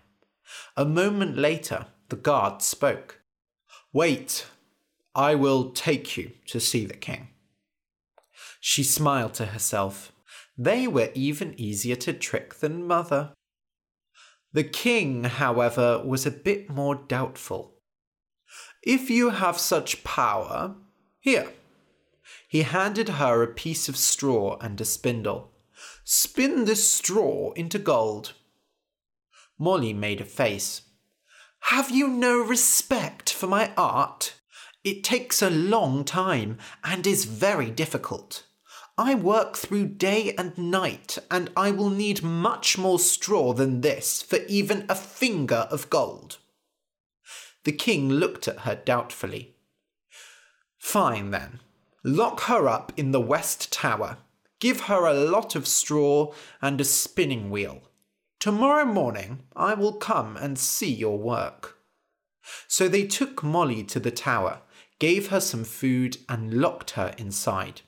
A 0.75 0.83
moment 0.85 1.37
later, 1.37 1.87
the 2.09 2.17
guard 2.17 2.61
spoke. 2.61 3.21
Wait, 3.93 4.45
I 5.15 5.35
will 5.35 5.71
take 5.71 6.17
you 6.17 6.31
to 6.47 6.59
see 6.59 6.85
the 6.85 6.93
king. 6.93 7.29
She 8.59 8.83
smiled 8.83 9.33
to 9.35 9.47
herself. 9.47 10.11
They 10.57 10.85
were 10.87 11.11
even 11.13 11.57
easier 11.57 11.95
to 11.97 12.11
trick 12.11 12.55
than 12.55 12.85
mother. 12.85 13.31
The 14.55 14.63
king, 14.63 15.25
however, 15.25 16.01
was 16.05 16.25
a 16.25 16.31
bit 16.31 16.69
more 16.69 16.95
doubtful. 16.95 17.73
If 18.81 19.09
you 19.09 19.31
have 19.31 19.59
such 19.59 20.05
power, 20.05 20.75
here. 21.19 21.51
He 22.47 22.61
handed 22.61 23.09
her 23.09 23.43
a 23.43 23.53
piece 23.53 23.89
of 23.89 23.97
straw 23.97 24.57
and 24.61 24.79
a 24.79 24.85
spindle. 24.85 25.51
Spin 26.05 26.63
this 26.63 26.89
straw 26.89 27.51
into 27.51 27.77
gold. 27.77 28.31
Molly 29.59 29.91
made 29.91 30.21
a 30.21 30.25
face. 30.25 30.83
Have 31.71 31.91
you 31.91 32.07
no 32.07 32.39
respect 32.39 33.33
for 33.33 33.47
my 33.47 33.73
art? 33.75 34.35
It 34.85 35.03
takes 35.03 35.41
a 35.41 35.49
long 35.49 36.05
time 36.05 36.59
and 36.81 37.05
is 37.05 37.25
very 37.25 37.69
difficult. 37.69 38.44
I 38.97 39.13
work 39.13 39.57
through 39.57 39.87
day 39.87 40.33
and 40.37 40.57
night, 40.57 41.17
and 41.29 41.51
I 41.57 41.71
will 41.71 41.89
need 41.89 42.23
much 42.23 42.77
more 42.77 42.99
straw 42.99 43.51
than 43.51 43.81
this 43.81 44.21
for 44.21 44.39
even 44.47 44.85
a 44.87 44.95
finger 44.95 45.67
of 45.69 45.89
gold. 45.89 46.37
The 47.65 47.73
king 47.73 48.09
looked 48.09 48.47
at 48.47 48.59
her 48.59 48.75
doubtfully. 48.75 49.55
Fine 50.77 51.31
then. 51.31 51.59
Lock 52.03 52.41
her 52.41 52.69
up 52.69 52.93
in 52.95 53.11
the 53.11 53.19
west 53.19 53.73
tower. 53.73 54.17
Give 54.59 54.81
her 54.81 55.05
a 55.05 55.13
lot 55.13 55.55
of 55.55 55.67
straw 55.67 56.31
and 56.61 56.79
a 56.79 56.85
spinning 56.85 57.49
wheel. 57.49 57.81
Tomorrow 58.39 58.85
morning 58.85 59.39
I 59.55 59.73
will 59.73 59.93
come 59.93 60.37
and 60.37 60.57
see 60.57 60.93
your 60.93 61.17
work. 61.17 61.77
So 62.67 62.87
they 62.87 63.07
took 63.07 63.43
Molly 63.43 63.83
to 63.85 63.99
the 63.99 64.11
tower, 64.11 64.61
gave 64.99 65.29
her 65.29 65.39
some 65.39 65.63
food, 65.63 66.17
and 66.29 66.61
locked 66.61 66.91
her 66.91 67.13
inside. 67.17 67.81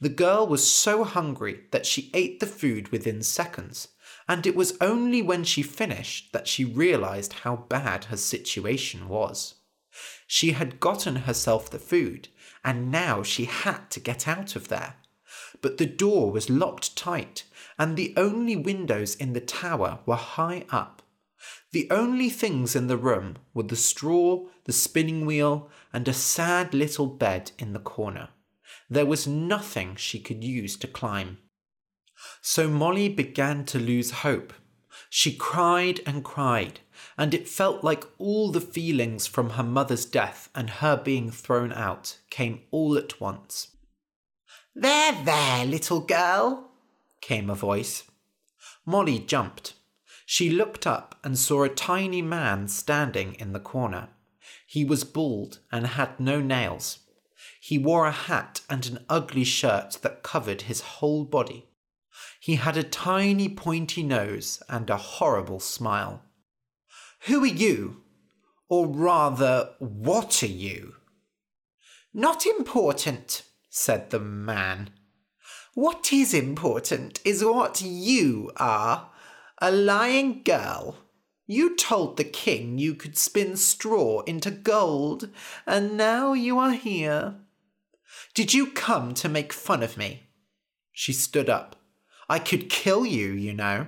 The 0.00 0.08
girl 0.10 0.46
was 0.46 0.70
so 0.70 1.04
hungry 1.04 1.60
that 1.70 1.86
she 1.86 2.10
ate 2.12 2.40
the 2.40 2.46
food 2.46 2.88
within 2.88 3.22
seconds, 3.22 3.88
and 4.28 4.46
it 4.46 4.54
was 4.54 4.76
only 4.80 5.22
when 5.22 5.42
she 5.42 5.62
finished 5.62 6.32
that 6.32 6.46
she 6.46 6.64
realized 6.64 7.32
how 7.44 7.56
bad 7.56 8.04
her 8.04 8.16
situation 8.16 9.08
was. 9.08 9.54
She 10.26 10.52
had 10.52 10.80
gotten 10.80 11.16
herself 11.16 11.70
the 11.70 11.78
food, 11.78 12.28
and 12.62 12.90
now 12.90 13.22
she 13.22 13.46
had 13.46 13.90
to 13.92 14.00
get 14.00 14.28
out 14.28 14.54
of 14.54 14.68
there. 14.68 14.96
But 15.62 15.78
the 15.78 15.86
door 15.86 16.30
was 16.30 16.50
locked 16.50 16.96
tight, 16.96 17.44
and 17.78 17.96
the 17.96 18.12
only 18.16 18.56
windows 18.56 19.14
in 19.14 19.32
the 19.32 19.40
tower 19.40 20.00
were 20.04 20.16
high 20.16 20.66
up. 20.70 21.02
The 21.72 21.90
only 21.90 22.28
things 22.28 22.76
in 22.76 22.86
the 22.86 22.96
room 22.98 23.36
were 23.54 23.62
the 23.62 23.76
straw, 23.76 24.46
the 24.64 24.72
spinning 24.72 25.24
wheel, 25.24 25.70
and 25.92 26.06
a 26.06 26.12
sad 26.12 26.74
little 26.74 27.06
bed 27.06 27.52
in 27.58 27.72
the 27.72 27.78
corner. 27.78 28.28
There 28.88 29.06
was 29.06 29.26
nothing 29.26 29.96
she 29.96 30.20
could 30.20 30.44
use 30.44 30.76
to 30.76 30.86
climb. 30.86 31.38
So 32.40 32.68
Molly 32.68 33.08
began 33.08 33.64
to 33.66 33.78
lose 33.78 34.22
hope. 34.22 34.52
She 35.10 35.34
cried 35.34 36.00
and 36.06 36.24
cried, 36.24 36.80
and 37.18 37.34
it 37.34 37.48
felt 37.48 37.84
like 37.84 38.04
all 38.18 38.50
the 38.50 38.60
feelings 38.60 39.26
from 39.26 39.50
her 39.50 39.62
mother's 39.62 40.04
death 40.04 40.48
and 40.54 40.70
her 40.70 40.96
being 40.96 41.30
thrown 41.30 41.72
out 41.72 42.18
came 42.30 42.62
all 42.70 42.96
at 42.96 43.20
once. 43.20 43.68
There, 44.74 45.12
there, 45.24 45.64
little 45.64 46.00
girl, 46.00 46.70
came 47.20 47.50
a 47.50 47.54
voice. 47.54 48.04
Molly 48.84 49.18
jumped. 49.18 49.74
She 50.24 50.50
looked 50.50 50.86
up 50.86 51.18
and 51.22 51.38
saw 51.38 51.62
a 51.62 51.68
tiny 51.68 52.22
man 52.22 52.68
standing 52.68 53.34
in 53.34 53.52
the 53.52 53.60
corner. 53.60 54.08
He 54.66 54.84
was 54.84 55.04
bald 55.04 55.60
and 55.70 55.86
had 55.86 56.18
no 56.18 56.40
nails. 56.40 56.98
He 57.68 57.78
wore 57.78 58.06
a 58.06 58.12
hat 58.12 58.60
and 58.70 58.86
an 58.86 59.04
ugly 59.08 59.42
shirt 59.42 59.98
that 60.02 60.22
covered 60.22 60.62
his 60.62 60.82
whole 60.82 61.24
body. 61.24 61.66
He 62.38 62.54
had 62.54 62.76
a 62.76 62.84
tiny 62.84 63.48
pointy 63.48 64.04
nose 64.04 64.62
and 64.68 64.88
a 64.88 64.96
horrible 64.96 65.58
smile. 65.58 66.22
Who 67.22 67.42
are 67.42 67.48
you? 67.48 68.04
Or 68.68 68.86
rather, 68.86 69.70
what 69.80 70.44
are 70.44 70.46
you? 70.46 70.94
Not 72.14 72.46
important, 72.46 73.42
said 73.68 74.10
the 74.10 74.20
man. 74.20 74.90
What 75.74 76.12
is 76.12 76.32
important 76.32 77.18
is 77.24 77.44
what 77.44 77.82
you 77.82 78.52
are 78.58 79.10
a 79.60 79.72
lying 79.72 80.44
girl. 80.44 80.98
You 81.48 81.74
told 81.74 82.16
the 82.16 82.22
king 82.22 82.78
you 82.78 82.94
could 82.94 83.18
spin 83.18 83.56
straw 83.56 84.20
into 84.20 84.52
gold, 84.52 85.30
and 85.66 85.96
now 85.96 86.32
you 86.32 86.60
are 86.60 86.70
here. 86.70 87.40
Did 88.36 88.52
you 88.52 88.66
come 88.66 89.14
to 89.14 89.30
make 89.30 89.50
fun 89.50 89.82
of 89.82 89.96
me? 89.96 90.24
She 90.92 91.14
stood 91.14 91.48
up. 91.48 91.76
I 92.28 92.38
could 92.38 92.68
kill 92.68 93.06
you, 93.06 93.32
you 93.32 93.54
know. 93.54 93.86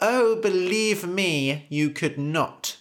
Oh, 0.00 0.40
believe 0.40 1.06
me, 1.06 1.68
you 1.70 1.90
could 1.90 2.18
not. 2.18 2.78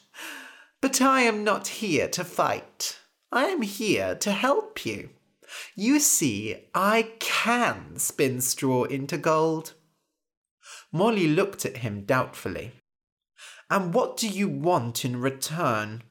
But 0.81 0.99
I 0.99 1.21
am 1.21 1.43
not 1.43 1.67
here 1.67 2.07
to 2.07 2.23
fight. 2.23 2.97
I 3.31 3.45
am 3.45 3.61
here 3.61 4.15
to 4.15 4.31
help 4.31 4.83
you. 4.83 5.11
You 5.75 5.99
see, 5.99 6.69
I 6.73 7.11
can 7.19 7.99
spin 7.99 8.41
straw 8.41 8.85
into 8.85 9.19
gold. 9.19 9.73
Molly 10.91 11.27
looked 11.27 11.67
at 11.67 11.77
him 11.77 12.03
doubtfully. 12.03 12.71
And 13.69 13.93
what 13.93 14.17
do 14.17 14.27
you 14.27 14.49
want 14.49 15.05
in 15.05 15.21
return? 15.21 16.01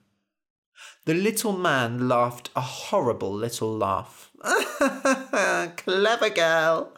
The 1.04 1.14
little 1.14 1.56
man 1.56 2.08
laughed 2.08 2.50
a 2.54 2.60
horrible 2.60 3.34
little 3.34 3.76
laugh. 3.76 4.25
Clever 5.76 6.30
girl. 6.30 6.96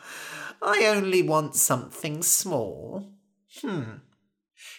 I 0.61 0.87
only 0.87 1.22
want 1.22 1.55
something 1.55 2.22
small. 2.22 3.12
Hmm. 3.61 3.98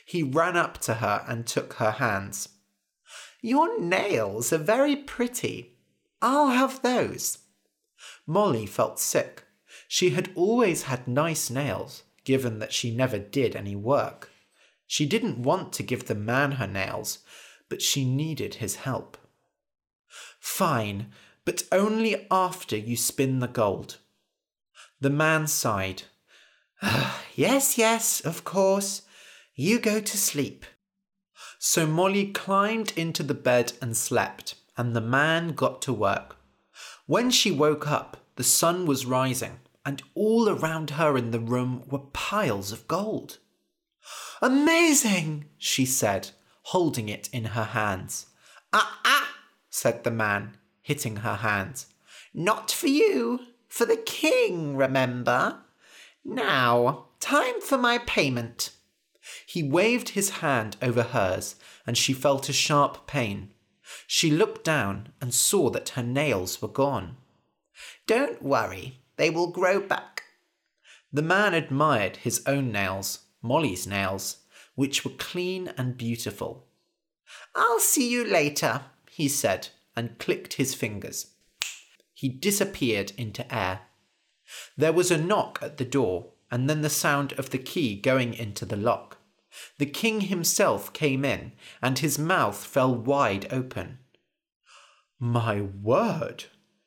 He 0.06 0.24
ran 0.24 0.58
up 0.58 0.78
to 0.80 0.96
her 0.96 1.24
and 1.28 1.46
took 1.46 1.74
her 1.74 1.92
hands. 1.92 2.50
Your 3.42 3.80
nails 3.80 4.52
are 4.52 4.58
very 4.58 4.96
pretty. 4.96 5.78
I'll 6.22 6.50
have 6.50 6.82
those. 6.82 7.40
Molly 8.28 8.66
felt 8.66 9.00
sick. 9.00 9.46
She 9.88 10.12
had 10.12 10.32
always 10.36 10.84
had 10.84 11.08
nice 11.08 11.50
nails, 11.50 12.04
given 12.26 12.60
that 12.60 12.74
she 12.74 12.96
never 12.96 13.18
did 13.18 13.56
any 13.56 13.76
work. 13.76 14.30
She 14.86 15.06
didn't 15.06 15.42
want 15.42 15.72
to 15.74 15.84
give 15.84 16.08
the 16.08 16.16
man 16.16 16.54
her 16.54 16.68
nails, 16.68 17.20
but 17.70 17.82
she 17.82 18.04
needed 18.04 18.56
his 18.56 18.78
help. 18.78 19.18
Fine, 20.40 21.12
but 21.50 21.64
only 21.72 22.28
after 22.30 22.78
you 22.78 22.96
spin 22.96 23.40
the 23.40 23.48
gold. 23.48 23.98
The 25.02 25.10
man 25.10 25.48
sighed. 25.48 26.04
yes, 27.36 27.76
yes, 27.76 28.20
of 28.20 28.44
course. 28.44 29.02
You 29.56 29.80
go 29.80 30.00
to 30.00 30.16
sleep. 30.16 30.64
So 31.58 31.88
Molly 31.88 32.28
climbed 32.28 32.94
into 32.96 33.24
the 33.24 33.34
bed 33.34 33.74
and 33.82 33.98
slept, 33.98 34.54
and 34.78 34.96
the 34.96 35.02
man 35.02 35.54
got 35.54 35.82
to 35.82 35.92
work. 35.92 36.36
When 37.08 37.32
she 37.32 37.50
woke 37.50 37.90
up, 37.90 38.18
the 38.36 38.44
sun 38.44 38.86
was 38.86 39.08
rising, 39.08 39.58
and 39.84 40.04
all 40.14 40.50
around 40.50 40.92
her 40.92 41.18
in 41.18 41.32
the 41.32 41.40
room 41.40 41.82
were 41.90 42.14
piles 42.14 42.72
of 42.72 42.88
gold. 42.88 43.40
Amazing, 44.40 45.46
she 45.58 45.88
said, 45.88 46.30
holding 46.66 47.10
it 47.10 47.28
in 47.34 47.46
her 47.46 47.70
hands. 47.74 48.28
Ah, 48.72 49.00
ah, 49.04 49.36
said 49.72 50.04
the 50.04 50.12
man, 50.12 50.59
hitting 50.90 51.18
her 51.18 51.36
hands. 51.36 51.86
Not 52.34 52.72
for 52.72 52.88
you, 52.88 53.42
for 53.68 53.86
the 53.86 53.96
king, 53.96 54.76
remember? 54.76 55.60
Now, 56.26 57.06
time 57.20 57.62
for 57.62 57.78
my 57.78 58.00
payment. 58.00 58.72
He 59.46 59.62
waved 59.62 60.10
his 60.10 60.42
hand 60.42 60.78
over 60.82 61.04
hers, 61.04 61.58
and 61.86 61.96
she 61.96 62.12
felt 62.12 62.50
a 62.50 62.54
sharp 62.54 63.06
pain. 63.06 63.52
She 64.08 64.32
looked 64.32 64.64
down 64.64 65.10
and 65.22 65.32
saw 65.32 65.70
that 65.70 65.90
her 65.90 66.02
nails 66.02 66.60
were 66.60 66.68
gone. 66.68 67.18
Don't 68.08 68.42
worry, 68.42 68.98
they 69.18 69.30
will 69.30 69.52
grow 69.52 69.80
back. 69.80 70.24
The 71.14 71.22
man 71.22 71.54
admired 71.54 72.18
his 72.18 72.42
own 72.48 72.72
nails, 72.72 73.20
Molly's 73.44 73.86
nails, 73.86 74.38
which 74.74 75.06
were 75.06 75.12
clean 75.20 75.72
and 75.78 75.96
beautiful. 75.96 76.66
I'll 77.54 77.80
see 77.80 78.10
you 78.10 78.26
later, 78.26 78.82
he 79.12 79.28
said, 79.28 79.70
and 80.00 80.18
clicked 80.18 80.54
his 80.54 80.74
fingers. 80.74 81.34
He 82.14 82.30
disappeared 82.30 83.12
into 83.18 83.54
air. 83.54 83.82
There 84.78 84.94
was 84.94 85.12
a 85.12 85.18
knock 85.18 85.60
at 85.62 85.76
the 85.76 85.84
door, 85.84 86.32
and 86.50 86.70
then 86.70 86.84
the 86.84 86.90
sound 86.90 87.34
of 87.34 87.50
the 87.50 87.58
key 87.58 88.00
going 88.00 88.34
into 88.34 88.66
the 88.66 88.78
lock. 88.78 89.18
The 89.78 89.86
king 89.86 90.22
himself 90.22 90.94
came 90.94 91.26
in, 91.26 91.52
and 91.82 92.00
his 92.00 92.18
mouth 92.18 92.64
fell 92.64 92.96
wide 92.96 93.52
open. 93.52 94.00
My 95.20 95.60
word, 95.60 96.46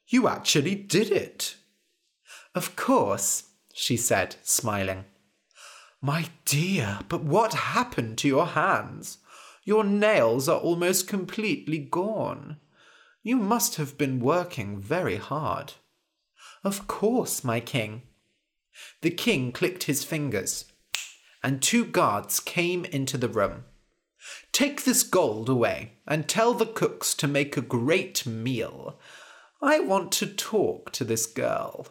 you 0.09 0.27
actually 0.27 0.75
did 0.75 1.11
it. 1.11 1.57
Of 2.55 2.77
course, 2.77 3.51
she 3.75 3.99
said, 3.99 4.37
smiling. 4.43 5.05
My 6.01 6.31
dear, 6.47 7.01
but 7.11 7.23
what 7.23 7.53
happened 7.53 8.17
to 8.19 8.29
your 8.29 8.47
hands? 8.47 9.19
Your 9.65 9.85
nails 9.85 10.49
are 10.49 10.59
almost 10.59 11.07
completely 11.07 11.79
gone. 11.79 12.57
You 13.25 13.37
must 13.37 13.77
have 13.77 13.97
been 13.97 14.19
working 14.19 14.81
very 14.81 15.17
hard. 15.17 15.75
Of 16.65 16.89
course, 16.89 17.45
my 17.45 17.61
king. 17.61 18.03
The 19.01 19.11
king 19.11 19.53
clicked 19.53 19.85
his 19.85 20.03
fingers, 20.03 20.65
and 21.43 21.63
two 21.63 21.85
guards 21.85 22.41
came 22.41 22.85
into 22.85 23.17
the 23.17 23.29
room. 23.29 23.65
Take 24.51 24.83
this 24.83 25.05
gold 25.05 25.49
away 25.49 25.99
and 26.07 26.29
tell 26.29 26.53
the 26.53 26.67
cooks 26.67 27.15
to 27.15 27.29
make 27.29 27.57
a 27.57 27.63
great 27.63 28.27
meal. 28.27 28.99
I 29.61 29.79
want 29.79 30.11
to 30.13 30.27
talk 30.27 30.91
to 30.93 31.05
this 31.05 31.27
girl. 31.27 31.87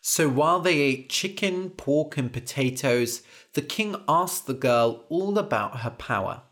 So 0.00 0.28
while 0.28 0.58
they 0.58 0.78
ate 0.78 1.08
chicken, 1.08 1.70
pork, 1.70 2.16
and 2.16 2.32
potatoes, 2.32 3.22
the 3.54 3.62
king 3.62 3.94
asked 4.08 4.46
the 4.46 4.54
girl 4.54 5.04
all 5.08 5.38
about 5.38 5.80
her 5.80 5.90
power. 5.90 6.42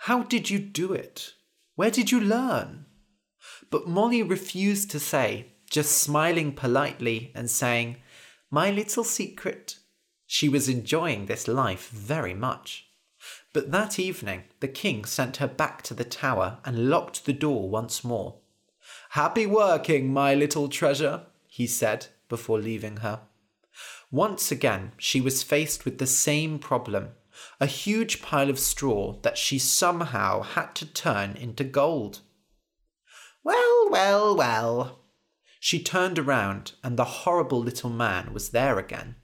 How 0.00 0.22
did 0.22 0.48
you 0.48 0.58
do 0.58 0.94
it? 0.94 1.34
Where 1.74 1.90
did 1.90 2.10
you 2.10 2.20
learn? 2.20 2.85
But 3.70 3.88
Molly 3.88 4.22
refused 4.22 4.90
to 4.90 5.00
say, 5.00 5.52
just 5.70 5.98
smiling 5.98 6.52
politely 6.52 7.32
and 7.34 7.50
saying, 7.50 7.96
My 8.50 8.70
little 8.70 9.04
secret. 9.04 9.78
She 10.26 10.48
was 10.48 10.68
enjoying 10.68 11.26
this 11.26 11.46
life 11.46 11.88
very 11.90 12.34
much. 12.34 12.88
But 13.52 13.72
that 13.72 13.98
evening, 13.98 14.44
the 14.60 14.68
king 14.68 15.04
sent 15.04 15.38
her 15.38 15.48
back 15.48 15.82
to 15.82 15.94
the 15.94 16.04
tower 16.04 16.58
and 16.64 16.90
locked 16.90 17.24
the 17.24 17.32
door 17.32 17.68
once 17.68 18.04
more. 18.04 18.36
Happy 19.10 19.46
working, 19.46 20.12
my 20.12 20.34
little 20.34 20.68
treasure, 20.68 21.26
he 21.48 21.66
said 21.66 22.08
before 22.28 22.58
leaving 22.58 22.98
her. 22.98 23.20
Once 24.10 24.50
again, 24.50 24.92
she 24.98 25.20
was 25.20 25.42
faced 25.42 25.84
with 25.84 25.98
the 25.98 26.06
same 26.06 26.58
problem 26.58 27.10
a 27.60 27.66
huge 27.66 28.22
pile 28.22 28.50
of 28.50 28.58
straw 28.58 29.14
that 29.22 29.38
she 29.38 29.58
somehow 29.58 30.42
had 30.42 30.74
to 30.74 30.86
turn 30.86 31.36
into 31.36 31.64
gold. 31.64 32.20
Well, 33.46 33.86
well, 33.90 34.36
well. 34.36 35.02
She 35.60 35.80
turned 35.80 36.18
around, 36.18 36.72
and 36.82 36.96
the 36.96 37.22
horrible 37.22 37.60
little 37.60 37.90
man 37.90 38.32
was 38.32 38.48
there 38.48 38.76
again. 38.76 39.14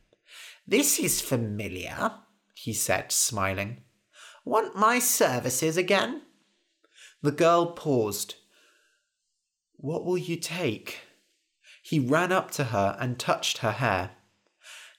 This 0.65 1.01
is 1.01 1.21
familiar, 1.21 2.13
he 2.55 2.73
said, 2.73 3.11
smiling. 3.11 3.83
Want 4.45 4.77
my 4.77 5.01
services 5.01 5.77
again? 5.77 6.23
The 7.21 7.33
girl 7.33 7.73
paused. 7.73 8.37
What 9.75 10.05
will 10.05 10.19
you 10.19 10.37
take? 10.37 11.01
He 11.83 11.99
ran 11.99 12.31
up 12.31 12.53
to 12.53 12.65
her 12.67 12.97
and 13.01 13.19
touched 13.19 13.59
her 13.59 13.73
hair. 13.73 14.13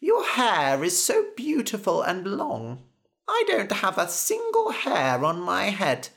Your 0.01 0.25
hair 0.25 0.83
is 0.83 1.01
so 1.01 1.27
beautiful 1.38 2.01
and 2.01 2.27
long. 2.27 2.83
I 3.29 3.45
don't 3.47 3.71
have 3.71 3.97
a 3.97 4.09
single 4.09 4.71
hair 4.71 5.23
on 5.23 5.39
my 5.39 5.69
head. 5.69 6.09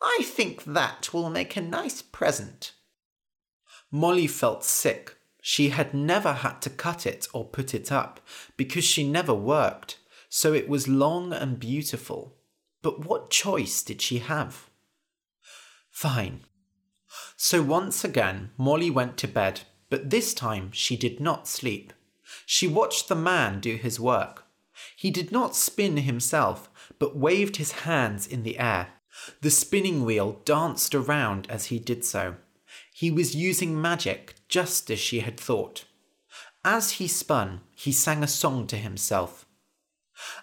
I 0.00 0.20
think 0.24 0.64
that 0.64 1.12
will 1.12 1.30
make 1.30 1.56
a 1.56 1.60
nice 1.60 2.02
present. 2.02 2.72
Molly 3.90 4.26
felt 4.26 4.64
sick. 4.64 5.16
She 5.40 5.68
had 5.68 5.94
never 5.94 6.32
had 6.32 6.60
to 6.62 6.70
cut 6.70 7.06
it 7.06 7.28
or 7.32 7.44
put 7.44 7.72
it 7.72 7.92
up 7.92 8.20
because 8.56 8.84
she 8.84 9.08
never 9.08 9.32
worked, 9.32 9.98
so 10.28 10.52
it 10.52 10.68
was 10.68 10.88
long 10.88 11.32
and 11.32 11.58
beautiful. 11.60 12.36
But 12.82 13.06
what 13.06 13.30
choice 13.30 13.82
did 13.82 14.02
she 14.02 14.18
have? 14.18 14.68
Fine. 15.90 16.40
So 17.36 17.62
once 17.62 18.04
again, 18.04 18.50
Molly 18.56 18.90
went 18.90 19.16
to 19.18 19.28
bed, 19.28 19.62
but 19.88 20.10
this 20.10 20.34
time 20.34 20.70
she 20.72 20.96
did 20.96 21.20
not 21.20 21.48
sleep. 21.48 21.92
She 22.44 22.66
watched 22.66 23.08
the 23.08 23.14
man 23.14 23.60
do 23.60 23.76
his 23.76 24.00
work. 24.00 24.44
He 24.96 25.10
did 25.10 25.32
not 25.32 25.56
spin 25.56 25.96
himself, 25.98 26.68
but 26.98 27.16
waved 27.16 27.56
his 27.56 27.72
hands 27.72 28.26
in 28.26 28.42
the 28.42 28.58
air. 28.58 28.88
The 29.40 29.50
spinning 29.50 30.04
wheel 30.04 30.40
danced 30.44 30.94
around 30.94 31.46
as 31.50 31.66
he 31.66 31.78
did 31.78 32.04
so. 32.04 32.36
He 32.92 33.10
was 33.10 33.34
using 33.34 33.80
magic 33.80 34.34
just 34.48 34.90
as 34.90 34.98
she 34.98 35.20
had 35.20 35.38
thought. 35.38 35.84
As 36.64 36.92
he 36.92 37.06
spun, 37.06 37.60
he 37.74 37.92
sang 37.92 38.22
a 38.22 38.28
song 38.28 38.66
to 38.68 38.76
himself. 38.76 39.46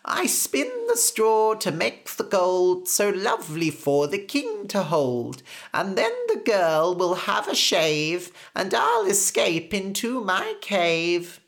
I 0.06 0.28
spin 0.28 0.72
the 0.88 0.98
straw 0.98 1.56
to 1.56 1.72
make 1.72 2.12
the 2.12 2.24
gold 2.24 2.88
so 2.88 3.10
lovely 3.10 3.72
for 3.72 4.08
the 4.08 4.20
king 4.20 4.68
to 4.68 4.84
hold, 4.84 5.42
and 5.74 5.98
then 5.98 6.14
the 6.28 6.42
girl 6.46 6.94
will 6.94 7.16
have 7.16 7.48
a 7.48 7.56
shave, 7.56 8.32
and 8.56 8.74
I'll 8.74 9.08
escape 9.08 9.74
into 9.74 10.24
my 10.24 10.56
cave. 10.62 11.42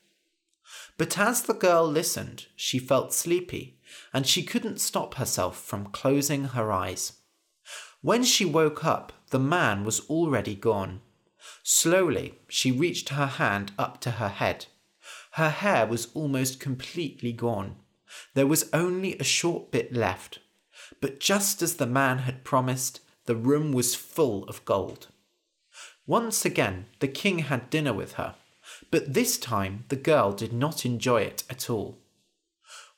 But 0.97 1.17
as 1.19 1.43
the 1.43 1.53
girl 1.53 1.87
listened, 1.87 2.47
she 2.55 2.79
felt 2.79 3.13
sleepy, 3.13 3.74
and 4.15 4.25
she 4.25 4.43
couldn't 4.43 4.79
stop 4.79 5.15
herself 5.15 5.61
from 5.61 5.87
closing 5.87 6.45
her 6.45 6.71
eyes. 6.71 7.17
When 8.01 8.23
she 8.23 8.45
woke 8.45 8.85
up, 8.85 9.11
the 9.31 9.39
man 9.39 9.83
was 9.83 9.99
already 10.09 10.55
gone. 10.55 11.01
Slowly, 11.63 12.39
she 12.47 12.71
reached 12.71 13.09
her 13.09 13.25
hand 13.25 13.73
up 13.77 13.99
to 14.01 14.11
her 14.11 14.29
head. 14.29 14.67
Her 15.31 15.49
hair 15.49 15.85
was 15.85 16.07
almost 16.13 16.61
completely 16.61 17.33
gone. 17.33 17.75
There 18.35 18.47
was 18.47 18.69
only 18.71 19.17
a 19.17 19.25
short 19.25 19.69
bit 19.69 19.91
left. 19.91 20.39
But 21.01 21.19
just 21.19 21.61
as 21.61 21.75
the 21.75 21.85
man 21.85 22.19
had 22.19 22.45
promised, 22.45 23.01
the 23.25 23.35
room 23.35 23.73
was 23.73 23.95
full 23.95 24.45
of 24.45 24.63
gold. 24.63 25.07
Once 26.07 26.45
again, 26.45 26.85
the 26.99 27.09
king 27.09 27.39
had 27.39 27.69
dinner 27.69 27.91
with 27.91 28.13
her, 28.13 28.35
but 28.91 29.13
this 29.13 29.37
time 29.37 29.83
the 29.89 29.97
girl 29.97 30.31
did 30.31 30.53
not 30.53 30.85
enjoy 30.85 31.23
it 31.23 31.43
at 31.49 31.69
all. 31.69 31.97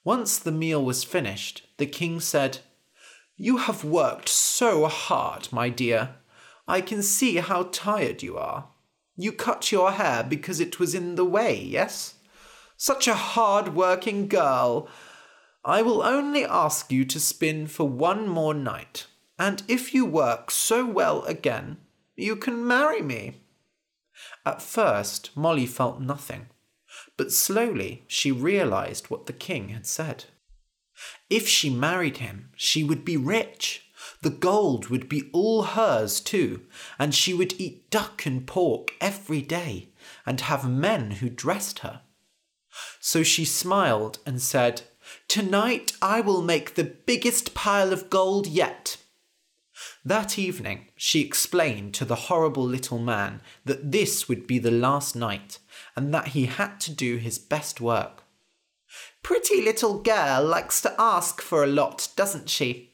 Once 0.07 0.39
the 0.39 0.53
meal 0.53 0.81
was 0.81 1.03
finished, 1.03 1.67
the 1.75 1.85
king 1.85 2.17
said, 2.17 2.59
You 3.35 3.57
have 3.57 3.83
worked 3.83 4.29
so 4.29 4.85
hard, 4.85 5.49
my 5.51 5.67
dear. 5.67 6.15
I 6.65 6.79
can 6.79 7.03
see 7.03 7.35
how 7.35 7.63
tired 7.73 8.23
you 8.23 8.37
are. 8.37 8.69
You 9.17 9.33
cut 9.33 9.69
your 9.69 9.91
hair 9.91 10.23
because 10.23 10.61
it 10.61 10.79
was 10.79 10.95
in 10.95 11.15
the 11.15 11.25
way, 11.25 11.59
yes? 11.61 12.13
Such 12.77 13.09
a 13.09 13.15
hard 13.15 13.75
working 13.75 14.29
girl. 14.29 14.87
I 15.65 15.81
will 15.81 16.01
only 16.01 16.45
ask 16.45 16.89
you 16.89 17.03
to 17.03 17.19
spin 17.19 17.67
for 17.67 17.89
one 17.89 18.29
more 18.29 18.53
night, 18.53 19.07
and 19.37 19.61
if 19.67 19.93
you 19.93 20.05
work 20.05 20.51
so 20.51 20.85
well 20.85 21.25
again, 21.25 21.79
you 22.15 22.37
can 22.37 22.65
marry 22.65 23.01
me. 23.01 23.41
At 24.45 24.61
first, 24.61 25.35
Molly 25.35 25.65
felt 25.65 25.99
nothing, 25.99 26.47
but 27.17 27.31
slowly 27.31 28.03
she 28.07 28.31
realized 28.31 29.07
what 29.07 29.25
the 29.25 29.33
king 29.33 29.69
had 29.69 29.85
said. 29.85 30.25
If 31.29 31.47
she 31.47 31.69
married 31.69 32.17
him, 32.17 32.51
she 32.55 32.83
would 32.83 33.03
be 33.03 33.17
rich. 33.17 33.83
The 34.21 34.29
gold 34.29 34.87
would 34.87 35.09
be 35.09 35.29
all 35.33 35.63
hers 35.63 36.19
too, 36.19 36.61
and 36.97 37.13
she 37.13 37.33
would 37.33 37.59
eat 37.59 37.89
duck 37.89 38.25
and 38.25 38.47
pork 38.47 38.93
every 39.01 39.41
day 39.41 39.89
and 40.25 40.41
have 40.41 40.69
men 40.69 41.11
who 41.11 41.29
dressed 41.29 41.79
her. 41.79 42.01
So 42.99 43.23
she 43.23 43.45
smiled 43.45 44.19
and 44.25 44.41
said, 44.41 44.83
Tonight 45.27 45.93
I 46.01 46.21
will 46.21 46.41
make 46.41 46.75
the 46.75 46.83
biggest 46.83 47.53
pile 47.53 47.93
of 47.93 48.09
gold 48.09 48.47
yet. 48.47 48.97
That 50.03 50.39
evening, 50.39 50.87
she 50.95 51.21
explained 51.21 51.93
to 51.95 52.05
the 52.05 52.15
horrible 52.15 52.65
little 52.65 52.99
man 52.99 53.41
that 53.65 53.91
this 53.91 54.27
would 54.27 54.47
be 54.47 54.59
the 54.59 54.71
last 54.71 55.15
night 55.15 55.59
and 55.97 56.13
that 56.13 56.29
he 56.29 56.45
had 56.45 56.79
to 56.79 56.91
do 56.91 57.17
his 57.17 57.39
best 57.39 57.81
work. 57.81 58.23
Pretty 59.23 59.63
little 59.63 59.99
girl 59.99 60.45
likes 60.45 60.79
to 60.81 60.95
ask 60.99 61.41
for 61.41 61.63
a 61.63 61.67
lot, 61.67 62.09
doesn't 62.15 62.49
she? 62.49 62.93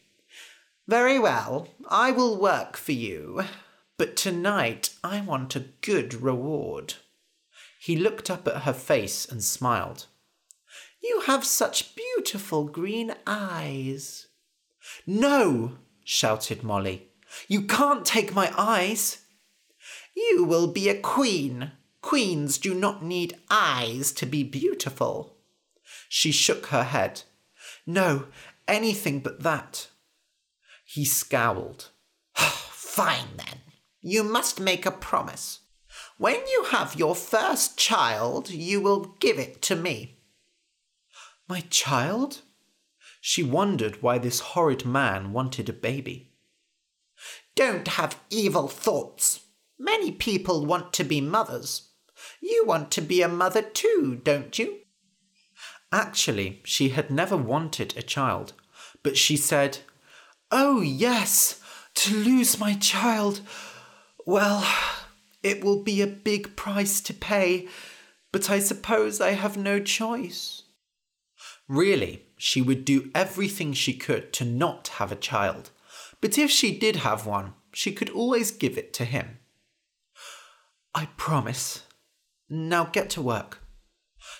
Very 0.87 1.19
well, 1.19 1.67
I 1.89 2.11
will 2.11 2.39
work 2.39 2.77
for 2.77 2.93
you, 2.93 3.43
but 3.97 4.15
tonight 4.15 4.95
I 5.03 5.19
want 5.19 5.55
a 5.55 5.65
good 5.81 6.13
reward. 6.13 6.95
He 7.77 7.97
looked 7.97 8.29
up 8.29 8.47
at 8.47 8.63
her 8.63 8.73
face 8.73 9.25
and 9.29 9.43
smiled. 9.43 10.07
You 11.03 11.23
have 11.25 11.43
such 11.43 11.95
beautiful 11.95 12.63
green 12.63 13.13
eyes. 13.27 14.27
No, 15.05 15.73
shouted 16.05 16.63
Molly. 16.63 17.09
You 17.49 17.63
can't 17.63 18.05
take 18.05 18.33
my 18.33 18.53
eyes. 18.57 19.25
You 20.15 20.45
will 20.45 20.67
be 20.67 20.87
a 20.87 20.99
queen. 20.99 21.73
Queens 22.03 22.57
do 22.57 22.73
not 22.73 23.01
need 23.01 23.39
eyes 23.49 24.11
to 24.11 24.25
be 24.25 24.43
beautiful. 24.43 25.37
She 26.09 26.33
shook 26.33 26.67
her 26.67 26.83
head. 26.83 27.23
No, 27.87 28.25
anything 28.67 29.21
but 29.21 29.41
that. 29.41 29.87
He 30.85 31.05
scowled. 31.05 31.89
Fine 32.35 33.37
then. 33.37 33.61
You 34.01 34.23
must 34.23 34.59
make 34.59 34.85
a 34.85 34.91
promise. 34.91 35.61
When 36.17 36.35
you 36.51 36.65
have 36.71 36.99
your 36.99 37.15
first 37.15 37.77
child, 37.77 38.49
you 38.49 38.81
will 38.81 39.15
give 39.21 39.39
it 39.39 39.61
to 39.63 39.75
me. 39.75 40.19
My 41.47 41.61
child? 41.69 42.41
She 43.21 43.43
wondered 43.43 44.01
why 44.03 44.17
this 44.17 44.41
horrid 44.41 44.85
man 44.85 45.31
wanted 45.31 45.69
a 45.69 45.73
baby. 45.73 46.33
Don't 47.55 47.87
have 47.87 48.19
evil 48.29 48.67
thoughts. 48.67 49.39
Many 49.79 50.11
people 50.11 50.65
want 50.65 50.91
to 50.93 51.05
be 51.05 51.21
mothers. 51.21 51.91
You 52.45 52.65
want 52.65 52.91
to 52.91 53.01
be 53.01 53.21
a 53.21 53.29
mother 53.29 53.61
too, 53.61 54.19
don't 54.21 54.59
you? 54.59 54.79
Actually, 55.93 56.61
she 56.65 56.89
had 56.89 57.09
never 57.09 57.37
wanted 57.37 57.95
a 57.95 58.01
child, 58.01 58.51
but 59.01 59.15
she 59.15 59.37
said, 59.37 59.77
Oh, 60.51 60.81
yes, 60.81 61.61
to 61.95 62.13
lose 62.13 62.59
my 62.59 62.73
child. 62.73 63.39
Well, 64.25 64.67
it 65.41 65.63
will 65.63 65.83
be 65.83 66.01
a 66.01 66.07
big 66.07 66.57
price 66.57 66.99
to 67.01 67.13
pay, 67.13 67.69
but 68.33 68.49
I 68.49 68.59
suppose 68.59 69.21
I 69.21 69.31
have 69.31 69.55
no 69.55 69.79
choice. 69.79 70.63
Really, 71.69 72.25
she 72.37 72.61
would 72.61 72.83
do 72.83 73.09
everything 73.15 73.71
she 73.71 73.93
could 73.93 74.33
to 74.33 74.43
not 74.43 74.89
have 74.99 75.13
a 75.13 75.25
child, 75.31 75.69
but 76.19 76.37
if 76.37 76.51
she 76.51 76.77
did 76.77 76.97
have 76.97 77.25
one, 77.25 77.53
she 77.71 77.93
could 77.93 78.09
always 78.09 78.51
give 78.51 78.77
it 78.77 78.91
to 78.95 79.05
him. 79.05 79.39
I 80.93 81.05
promise. 81.15 81.83
Now 82.49 82.85
get 82.85 83.09
to 83.11 83.21
work. 83.21 83.59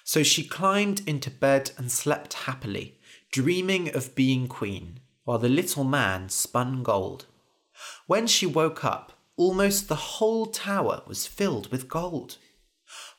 So 0.04 0.24
she 0.24 0.44
climbed 0.44 1.02
into 1.08 1.30
bed 1.30 1.72
and 1.78 1.92
slept 1.92 2.34
happily, 2.34 3.00
dreaming 3.32 3.94
of 3.94 4.16
being 4.16 4.48
queen, 4.48 5.00
while 5.24 5.40
the 5.40 5.50
little 5.50 5.84
man 5.84 6.30
spun 6.30 6.84
gold. 6.84 7.26
When 8.08 8.28
she 8.28 8.46
woke 8.46 8.86
up, 8.86 9.14
almost 9.36 9.88
the 9.88 9.96
whole 9.96 10.46
tower 10.46 11.02
was 11.08 11.28
filled 11.28 11.72
with 11.72 11.90
gold. 11.90 12.38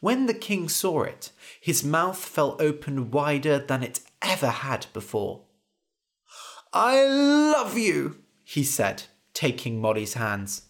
When 0.01 0.27
the 0.27 0.35
king 0.35 0.68
saw 0.68 1.03
it, 1.03 1.31
his 1.61 1.83
mouth 1.83 2.18
fell 2.18 2.57
open 2.61 3.11
wider 3.11 3.59
than 3.59 3.83
it 3.83 4.01
ever 4.23 4.51
had 4.51 4.87
before. 4.92 5.42
I 6.73 7.05
love 7.05 7.77
you, 7.77 8.18
he 8.44 8.64
said, 8.64 9.05
taking 9.33 9.81
Molly's 9.81 10.14
hands. 10.14 10.62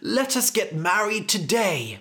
Let 0.00 0.36
us 0.36 0.50
get 0.50 0.74
married 0.74 1.28
today. 1.28 2.00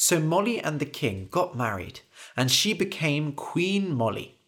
So 0.00 0.20
Molly 0.20 0.60
and 0.60 0.78
the 0.78 0.86
king 0.86 1.26
got 1.28 1.56
married, 1.56 2.02
and 2.36 2.52
she 2.52 2.72
became 2.72 3.32
Queen 3.32 3.92
Molly. 3.92 4.38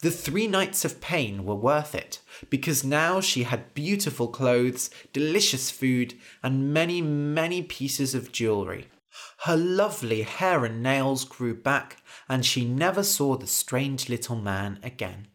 The 0.00 0.10
three 0.10 0.46
nights 0.46 0.82
of 0.82 1.02
pain 1.02 1.44
were 1.44 1.54
worth 1.54 1.94
it, 1.94 2.20
because 2.48 2.84
now 2.84 3.20
she 3.20 3.42
had 3.42 3.74
beautiful 3.74 4.28
clothes, 4.28 4.88
delicious 5.12 5.70
food, 5.70 6.14
and 6.42 6.72
many, 6.72 7.02
many 7.02 7.62
pieces 7.62 8.14
of 8.14 8.32
jewellery. 8.32 8.88
Her 9.40 9.58
lovely 9.58 10.22
hair 10.22 10.64
and 10.64 10.82
nails 10.82 11.26
grew 11.26 11.54
back, 11.54 12.02
and 12.26 12.42
she 12.42 12.64
never 12.64 13.02
saw 13.02 13.36
the 13.36 13.46
strange 13.46 14.08
little 14.08 14.36
man 14.36 14.78
again. 14.82 15.26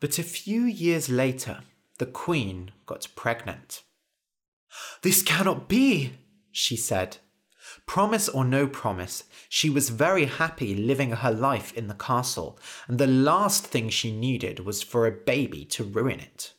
But 0.00 0.18
a 0.18 0.22
few 0.22 0.64
years 0.64 1.08
later, 1.08 1.60
the 1.96 2.04
queen 2.04 2.72
got 2.84 3.08
pregnant. 3.16 3.84
This 5.00 5.22
cannot 5.22 5.66
be, 5.66 6.12
she 6.52 6.76
said. 6.76 7.16
Promise 7.88 8.28
or 8.28 8.44
no 8.44 8.66
promise, 8.66 9.24
she 9.48 9.70
was 9.70 9.88
very 9.88 10.26
happy 10.26 10.74
living 10.74 11.10
her 11.10 11.32
life 11.32 11.72
in 11.72 11.88
the 11.88 11.94
castle, 11.94 12.58
and 12.86 12.98
the 12.98 13.06
last 13.06 13.64
thing 13.64 13.88
she 13.88 14.14
needed 14.14 14.60
was 14.60 14.82
for 14.82 15.06
a 15.06 15.10
baby 15.10 15.64
to 15.64 15.84
ruin 15.84 16.20
it. 16.20 16.52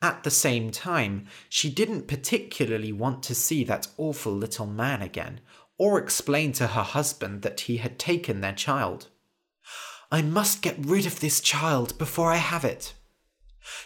At 0.00 0.22
the 0.22 0.30
same 0.30 0.70
time, 0.70 1.26
she 1.48 1.68
didn't 1.68 2.06
particularly 2.06 2.92
want 2.92 3.24
to 3.24 3.34
see 3.34 3.64
that 3.64 3.88
awful 3.96 4.32
little 4.32 4.68
man 4.68 5.02
again, 5.02 5.40
or 5.78 5.98
explain 5.98 6.52
to 6.52 6.68
her 6.68 6.84
husband 6.84 7.42
that 7.42 7.62
he 7.62 7.78
had 7.78 7.98
taken 7.98 8.40
their 8.40 8.54
child. 8.54 9.08
I 10.12 10.22
must 10.22 10.62
get 10.62 10.76
rid 10.78 11.06
of 11.06 11.18
this 11.18 11.40
child 11.40 11.98
before 11.98 12.30
I 12.30 12.36
have 12.36 12.64
it. 12.64 12.94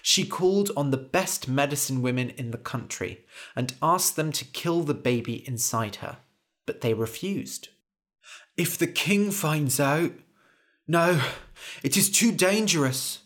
She 0.02 0.26
called 0.26 0.70
on 0.76 0.90
the 0.90 0.98
best 0.98 1.48
medicine 1.48 2.02
women 2.02 2.30
in 2.30 2.50
the 2.50 2.58
country 2.58 3.24
and 3.56 3.74
asked 3.80 4.16
them 4.16 4.30
to 4.32 4.44
kill 4.44 4.82
the 4.82 4.94
baby 4.94 5.46
inside 5.48 5.96
her 5.96 6.18
but 6.66 6.80
they 6.80 6.92
refused. 6.92 7.68
If 8.56 8.76
the 8.76 8.86
king 8.86 9.30
finds 9.30 9.80
out, 9.80 10.12
no, 10.86 11.20
it 11.82 11.96
is 11.96 12.10
too 12.10 12.32
dangerous. 12.32 13.20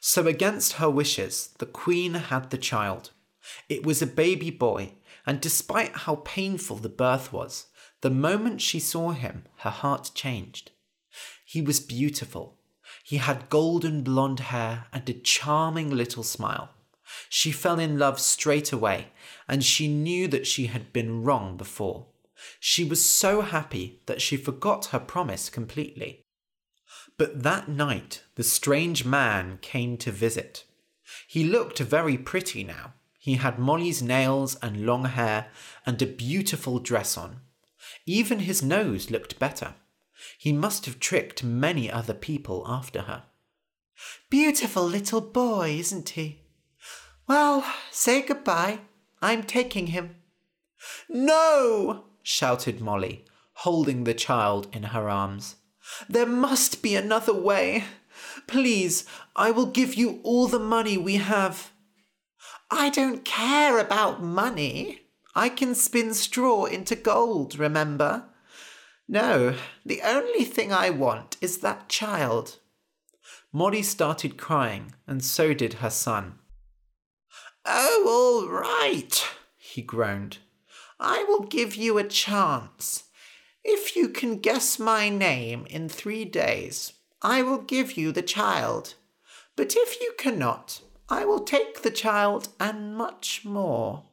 So, 0.00 0.26
against 0.26 0.74
her 0.74 0.90
wishes, 0.90 1.50
the 1.58 1.66
queen 1.66 2.14
had 2.14 2.50
the 2.50 2.58
child. 2.58 3.10
It 3.68 3.84
was 3.84 4.02
a 4.02 4.06
baby 4.06 4.50
boy, 4.50 4.92
and 5.26 5.40
despite 5.40 5.96
how 5.96 6.16
painful 6.24 6.76
the 6.76 6.88
birth 6.88 7.32
was, 7.32 7.66
the 8.02 8.10
moment 8.10 8.60
she 8.60 8.78
saw 8.78 9.10
him, 9.10 9.44
her 9.58 9.70
heart 9.70 10.12
changed. 10.14 10.70
He 11.44 11.60
was 11.60 11.80
beautiful. 11.80 12.58
He 13.02 13.16
had 13.16 13.50
golden 13.50 14.02
blonde 14.02 14.40
hair 14.40 14.86
and 14.92 15.08
a 15.08 15.12
charming 15.12 15.90
little 15.90 16.22
smile. 16.22 16.70
She 17.28 17.52
fell 17.52 17.78
in 17.78 17.98
love 17.98 18.20
straight 18.20 18.72
away, 18.72 19.08
and 19.48 19.64
she 19.64 19.88
knew 19.88 20.28
that 20.28 20.46
she 20.46 20.66
had 20.66 20.92
been 20.92 21.22
wrong 21.22 21.56
before. 21.56 22.06
She 22.60 22.84
was 22.84 23.04
so 23.04 23.40
happy 23.40 24.00
that 24.06 24.20
she 24.20 24.36
forgot 24.36 24.86
her 24.86 24.98
promise 24.98 25.48
completely. 25.48 26.24
But 27.18 27.42
that 27.42 27.68
night 27.68 28.22
the 28.34 28.44
strange 28.44 29.04
man 29.04 29.58
came 29.62 29.96
to 29.98 30.10
visit. 30.10 30.64
He 31.26 31.44
looked 31.44 31.78
very 31.78 32.18
pretty 32.18 32.64
now. 32.64 32.94
He 33.18 33.34
had 33.34 33.58
Molly's 33.58 34.02
nails 34.02 34.56
and 34.56 34.86
long 34.86 35.04
hair 35.04 35.48
and 35.84 36.00
a 36.00 36.06
beautiful 36.06 36.78
dress 36.78 37.16
on. 37.16 37.40
Even 38.04 38.40
his 38.40 38.62
nose 38.62 39.10
looked 39.10 39.38
better. 39.38 39.74
He 40.38 40.52
must 40.52 40.86
have 40.86 41.00
tricked 41.00 41.42
many 41.42 41.90
other 41.90 42.14
people 42.14 42.64
after 42.68 43.02
her. 43.02 43.24
Beautiful 44.30 44.84
little 44.84 45.20
boy, 45.20 45.70
isn't 45.70 46.10
he? 46.10 46.42
Well, 47.26 47.64
say 47.90 48.22
goodbye. 48.22 48.80
I'm 49.20 49.42
taking 49.42 49.88
him. 49.88 50.16
No! 51.08 52.04
Shouted 52.26 52.80
Molly, 52.80 53.24
holding 53.52 54.02
the 54.02 54.12
child 54.12 54.66
in 54.72 54.82
her 54.82 55.08
arms. 55.08 55.54
There 56.08 56.26
must 56.26 56.82
be 56.82 56.96
another 56.96 57.32
way. 57.32 57.84
Please, 58.48 59.04
I 59.36 59.52
will 59.52 59.66
give 59.66 59.94
you 59.94 60.18
all 60.24 60.48
the 60.48 60.58
money 60.58 60.98
we 60.98 61.16
have. 61.16 61.70
I 62.68 62.90
don't 62.90 63.24
care 63.24 63.78
about 63.78 64.24
money. 64.24 65.02
I 65.36 65.48
can 65.48 65.76
spin 65.76 66.14
straw 66.14 66.64
into 66.64 66.96
gold, 66.96 67.60
remember? 67.60 68.24
No, 69.06 69.54
the 69.84 70.02
only 70.02 70.42
thing 70.42 70.72
I 70.72 70.90
want 70.90 71.36
is 71.40 71.58
that 71.58 71.88
child. 71.88 72.56
Molly 73.52 73.84
started 73.84 74.36
crying, 74.36 74.94
and 75.06 75.24
so 75.24 75.54
did 75.54 75.74
her 75.74 75.90
son. 75.90 76.40
Oh, 77.64 78.48
all 78.48 78.52
right, 78.52 79.28
he 79.56 79.80
groaned. 79.80 80.38
I 80.98 81.24
will 81.28 81.42
give 81.42 81.74
you 81.74 81.98
a 81.98 82.04
chance. 82.04 83.04
If 83.64 83.96
you 83.96 84.08
can 84.08 84.38
guess 84.38 84.78
my 84.78 85.08
name 85.08 85.66
in 85.68 85.88
three 85.88 86.24
days, 86.24 86.92
I 87.20 87.42
will 87.42 87.58
give 87.58 87.96
you 87.96 88.12
the 88.12 88.22
child. 88.22 88.94
But 89.56 89.74
if 89.76 90.00
you 90.00 90.14
cannot, 90.18 90.80
I 91.08 91.24
will 91.24 91.40
take 91.40 91.82
the 91.82 91.90
child 91.90 92.48
and 92.60 92.96
much 92.96 93.44
more. 93.44 94.04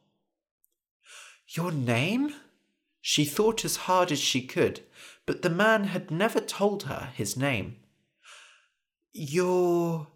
Your 1.48 1.72
name? 1.72 2.34
She 3.02 3.26
thought 3.26 3.64
as 3.64 3.76
hard 3.76 4.12
as 4.12 4.20
she 4.20 4.42
could, 4.42 4.82
but 5.26 5.42
the 5.42 5.50
man 5.50 5.86
had 5.86 6.10
never 6.10 6.40
told 6.40 6.84
her 6.84 7.12
his 7.14 7.38
name. 7.38 7.78
You're 9.12 10.08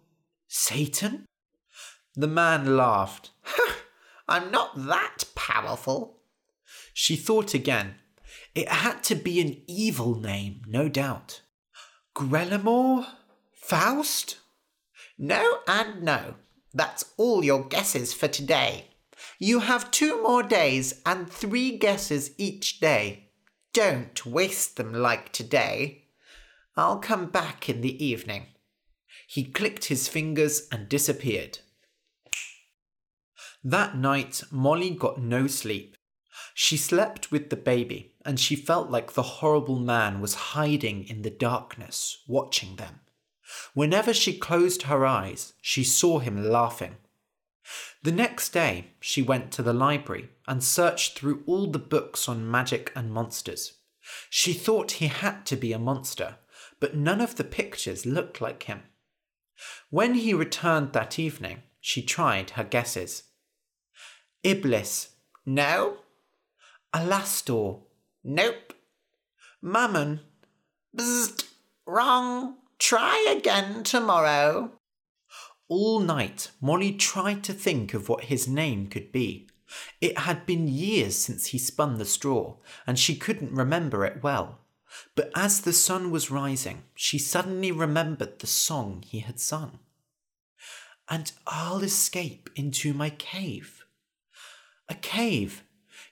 Satan? 0.48 1.26
The 2.14 2.26
man 2.26 2.76
laughed. 2.76 3.30
I'm 4.28 4.50
not 4.50 4.86
that 4.86 5.24
powerful. 5.34 6.17
She 7.00 7.14
thought 7.14 7.54
again. 7.54 7.94
It 8.56 8.68
had 8.68 9.04
to 9.04 9.14
be 9.14 9.40
an 9.40 9.62
evil 9.68 10.18
name, 10.18 10.62
no 10.66 10.88
doubt. 10.88 11.42
Grelimore? 12.12 13.06
Faust? 13.54 14.38
No 15.16 15.60
and 15.68 16.02
no. 16.02 16.34
That's 16.74 17.04
all 17.16 17.44
your 17.44 17.62
guesses 17.62 18.12
for 18.12 18.26
today. 18.26 18.88
You 19.38 19.60
have 19.60 19.92
two 19.92 20.20
more 20.24 20.42
days 20.42 21.00
and 21.06 21.30
three 21.30 21.78
guesses 21.78 22.32
each 22.36 22.80
day. 22.80 23.28
Don't 23.72 24.26
waste 24.26 24.76
them 24.76 24.92
like 24.92 25.30
today. 25.32 26.06
I'll 26.76 26.98
come 26.98 27.26
back 27.26 27.68
in 27.68 27.80
the 27.80 28.04
evening. 28.04 28.46
He 29.28 29.44
clicked 29.44 29.84
his 29.84 30.08
fingers 30.08 30.66
and 30.72 30.88
disappeared. 30.88 31.60
That 33.62 33.96
night, 33.96 34.42
Molly 34.50 34.90
got 34.90 35.20
no 35.22 35.46
sleep. 35.46 35.94
She 36.60 36.76
slept 36.76 37.30
with 37.30 37.50
the 37.50 37.56
baby, 37.56 38.14
and 38.24 38.40
she 38.40 38.56
felt 38.56 38.90
like 38.90 39.12
the 39.12 39.38
horrible 39.38 39.78
man 39.78 40.20
was 40.20 40.50
hiding 40.58 41.06
in 41.06 41.22
the 41.22 41.30
darkness, 41.30 42.24
watching 42.26 42.74
them. 42.74 42.98
Whenever 43.74 44.12
she 44.12 44.36
closed 44.36 44.82
her 44.82 45.06
eyes, 45.06 45.52
she 45.62 45.84
saw 45.84 46.18
him 46.18 46.50
laughing. 46.50 46.96
The 48.02 48.10
next 48.10 48.48
day, 48.48 48.88
she 48.98 49.22
went 49.22 49.52
to 49.52 49.62
the 49.62 49.72
library 49.72 50.30
and 50.48 50.64
searched 50.64 51.16
through 51.16 51.44
all 51.46 51.68
the 51.68 51.78
books 51.78 52.28
on 52.28 52.50
magic 52.50 52.90
and 52.96 53.12
monsters. 53.12 53.74
She 54.28 54.52
thought 54.52 54.98
he 54.98 55.06
had 55.06 55.46
to 55.46 55.56
be 55.56 55.72
a 55.72 55.78
monster, 55.78 56.38
but 56.80 56.96
none 56.96 57.20
of 57.20 57.36
the 57.36 57.44
pictures 57.44 58.04
looked 58.04 58.40
like 58.40 58.64
him. 58.64 58.82
When 59.90 60.14
he 60.14 60.34
returned 60.34 60.92
that 60.92 61.20
evening, 61.20 61.62
she 61.80 62.02
tried 62.02 62.50
her 62.50 62.64
guesses. 62.64 63.22
Iblis, 64.42 65.10
no. 65.46 65.98
Alastor. 66.94 67.82
Nope. 68.24 68.74
Mammon. 69.62 70.20
Bzzzt. 70.96 71.44
Wrong. 71.86 72.56
Try 72.78 73.34
again 73.36 73.82
tomorrow. 73.82 74.72
All 75.68 76.00
night, 76.00 76.50
Molly 76.60 76.92
tried 76.92 77.44
to 77.44 77.52
think 77.52 77.92
of 77.92 78.08
what 78.08 78.24
his 78.24 78.48
name 78.48 78.86
could 78.86 79.12
be. 79.12 79.48
It 80.00 80.18
had 80.18 80.46
been 80.46 80.66
years 80.66 81.16
since 81.16 81.46
he 81.46 81.58
spun 81.58 81.98
the 81.98 82.06
straw, 82.06 82.56
and 82.86 82.98
she 82.98 83.16
couldn't 83.16 83.52
remember 83.52 84.06
it 84.06 84.22
well. 84.22 84.60
But 85.14 85.30
as 85.36 85.60
the 85.60 85.74
sun 85.74 86.10
was 86.10 86.30
rising, 86.30 86.84
she 86.94 87.18
suddenly 87.18 87.70
remembered 87.70 88.38
the 88.38 88.46
song 88.46 89.04
he 89.06 89.18
had 89.20 89.38
sung. 89.38 89.80
And 91.10 91.30
I'll 91.46 91.82
escape 91.82 92.48
into 92.54 92.94
my 92.94 93.10
cave. 93.10 93.84
A 94.88 94.94
cave 94.94 95.64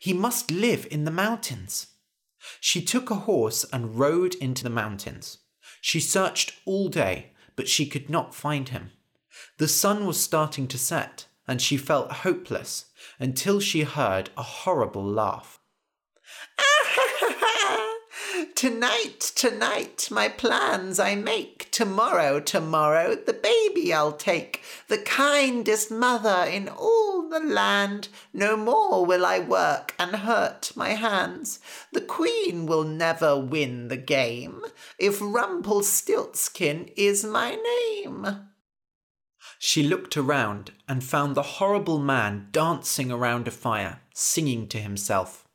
he 0.07 0.13
must 0.13 0.53
live 0.53 0.87
in 0.93 1.05
the 1.05 1.11
mountains. 1.11 1.89
She 2.61 2.81
took 2.81 3.11
a 3.11 3.27
horse 3.27 3.65
and 3.73 3.99
rode 3.99 4.37
into 4.37 4.63
the 4.63 4.71
mountains. 4.71 5.39
She 5.81 5.99
searched 5.99 6.55
all 6.65 6.87
day, 6.87 7.33
but 7.57 7.67
she 7.67 7.87
could 7.87 8.09
not 8.09 8.33
find 8.33 8.69
him. 8.69 8.93
The 9.59 9.67
sun 9.67 10.07
was 10.07 10.21
starting 10.21 10.69
to 10.69 10.79
set, 10.79 11.27
and 11.49 11.61
she 11.61 11.77
felt 11.77 12.23
hopeless 12.23 12.85
until 13.19 13.59
she 13.59 13.83
heard 13.83 14.31
a 14.37 14.45
horrible 14.45 15.05
laugh. 15.05 15.59
Tonight, 18.55 19.33
tonight, 19.35 20.09
my 20.11 20.29
plans 20.29 21.01
I 21.01 21.15
make. 21.15 21.71
Tomorrow, 21.71 22.41
tomorrow, 22.41 23.15
the 23.15 23.33
baby 23.33 23.93
I'll 23.93 24.13
take. 24.13 24.63
The 24.89 24.99
kindest 24.99 25.91
mother 25.91 26.49
in 26.49 26.69
all 26.69 27.16
the 27.39 27.55
land. 27.55 28.09
No 28.33 28.57
more 28.57 29.05
will 29.05 29.27
I 29.27 29.39
work 29.39 29.95
and 29.99 30.17
hurt 30.17 30.73
my 30.75 30.91
hands. 30.91 31.59
The 31.93 32.01
queen 32.01 32.67
will 32.67 32.85
never 32.85 33.39
win 33.39 33.89
the 33.89 33.97
game 33.97 34.63
if 34.99 35.21
Rumpelstiltskin 35.21 36.91
is 36.97 37.25
my 37.25 37.57
name. 37.57 38.49
She 39.59 39.83
looked 39.83 40.17
around 40.17 40.73
and 40.89 41.03
found 41.03 41.35
the 41.35 41.43
horrible 41.43 41.99
man 41.99 42.49
dancing 42.53 43.11
around 43.11 43.49
a 43.49 43.51
fire, 43.51 44.01
singing 44.15 44.69
to 44.69 44.79
himself. 44.79 45.46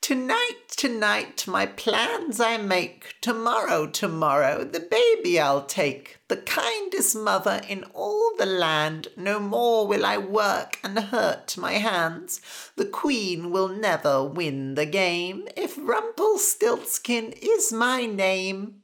Tonight, 0.00 0.62
tonight, 0.70 1.46
my 1.46 1.66
plans 1.66 2.40
I 2.40 2.56
make. 2.56 3.16
Tomorrow, 3.20 3.86
tomorrow, 3.86 4.64
the 4.64 4.80
baby 4.80 5.38
I'll 5.38 5.64
take. 5.66 6.20
The 6.28 6.38
kindest 6.38 7.14
mother 7.14 7.60
in 7.68 7.84
all 7.94 8.32
the 8.38 8.46
land. 8.46 9.08
No 9.14 9.38
more 9.38 9.86
will 9.86 10.06
I 10.06 10.16
work 10.16 10.78
and 10.82 10.98
hurt 10.98 11.58
my 11.58 11.74
hands. 11.74 12.40
The 12.76 12.86
queen 12.86 13.50
will 13.50 13.68
never 13.68 14.24
win 14.24 14.74
the 14.74 14.86
game 14.86 15.46
if 15.54 15.76
Rumpelstiltskin 15.76 17.34
is 17.40 17.70
my 17.70 18.06
name. 18.06 18.80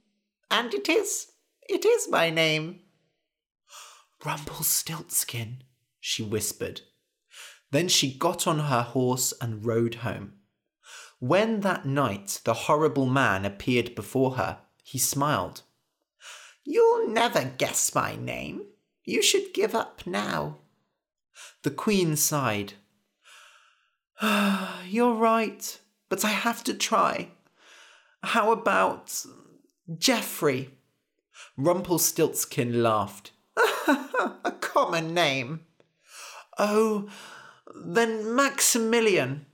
And 0.51 0.75
it 0.75 0.89
is, 0.89 1.33
it 1.67 1.87
is 1.87 2.11
my 2.11 2.29
name. 2.29 2.81
Rumpelstiltskin, 4.23 5.63
she 5.99 6.23
whispered. 6.23 6.83
Then 7.71 7.89
she 7.89 8.17
got 8.17 8.47
on 8.47 8.59
her 8.59 8.83
horse 8.83 9.33
and 9.41 9.65
rode 9.65 9.97
home. 9.97 10.36
When 11.19 11.61
that 11.61 11.87
night 11.87 12.41
the 12.45 12.55
horrible 12.55 13.07
man 13.07 13.45
appeared 13.45 13.95
before 13.95 14.33
her, 14.33 14.59
he 14.83 14.99
smiled. 14.99 15.63
You'll 16.65 17.09
never 17.09 17.45
guess 17.45 17.95
my 17.95 18.17
name. 18.17 18.67
You 19.05 19.23
should 19.23 19.55
give 19.55 19.75
up 19.75 20.07
now. 20.07 20.59
The 21.63 21.71
Queen 21.71 22.17
sighed. 22.17 22.75
You're 24.87 25.15
right, 25.15 25.79
but 26.09 26.25
I 26.25 26.31
have 26.31 26.65
to 26.65 26.75
try. 26.75 27.29
How 28.23 28.53
about 28.53 29.25
Geoffrey? 29.97 30.71
Rumpelstiltskin 31.57 32.83
laughed. 32.83 33.31
A 33.57 34.55
common 34.61 35.15
name. 35.15 35.67
Oh, 36.59 37.09
then 37.75 38.35
Maximilian. 38.35 39.47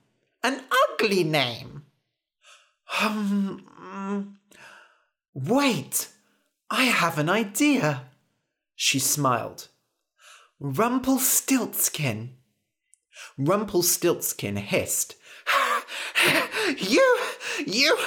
An 0.42 0.60
ugly 0.70 1.24
name. 1.24 1.84
Um, 3.00 4.38
wait, 5.34 6.08
I 6.70 6.84
have 6.84 7.18
an 7.18 7.28
idea. 7.28 8.04
She 8.74 8.98
smiled. 8.98 9.68
Rumpelstiltskin. 10.58 12.36
Rumpelstiltskin 13.38 14.56
hissed. 14.56 15.14
you, 16.78 17.18
you, 17.66 17.98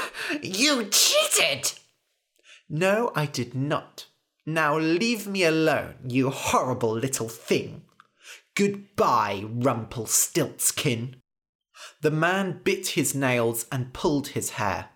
you 0.41 0.85
cheated! 0.85 1.73
No, 2.69 3.11
I 3.15 3.25
did 3.25 3.53
not. 3.53 4.07
Now 4.45 4.77
leave 4.77 5.27
me 5.27 5.43
alone, 5.43 5.95
you 6.07 6.29
horrible 6.29 6.93
little 6.93 7.29
thing. 7.29 7.83
Goodbye, 8.55 9.43
Rumpelstiltskin. 9.47 11.21
The 12.05 12.11
man 12.11 12.61
bit 12.63 12.89
his 12.89 13.15
nails 13.15 13.65
and 13.71 13.91
pulled 13.91 14.27
his 14.27 14.51
hair. 14.61 14.89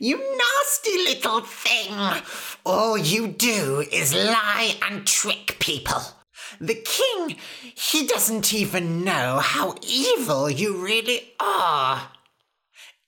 You 0.00 0.16
nasty 0.18 1.04
little 1.04 1.42
thing! 1.42 1.94
All 2.66 2.98
you 2.98 3.28
do 3.28 3.86
is 3.92 4.12
lie 4.12 4.74
and 4.82 5.06
trick 5.06 5.58
people. 5.60 6.02
The 6.60 6.74
king, 6.74 7.36
he 7.76 8.08
doesn't 8.08 8.52
even 8.52 9.04
know 9.04 9.38
how 9.38 9.76
evil 9.82 10.50
you 10.50 10.84
really 10.84 11.32
are. 11.38 12.10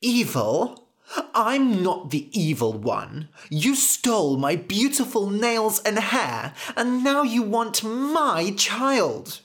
Evil? 0.00 0.86
I'm 1.34 1.82
not 1.82 2.10
the 2.10 2.28
evil 2.30 2.74
one. 2.74 3.30
You 3.48 3.74
stole 3.74 4.36
my 4.36 4.54
beautiful 4.54 5.28
nails 5.28 5.80
and 5.80 5.98
hair, 5.98 6.54
and 6.76 7.02
now 7.02 7.24
you 7.24 7.42
want 7.42 7.82
my 7.82 8.54
child. 8.56 9.40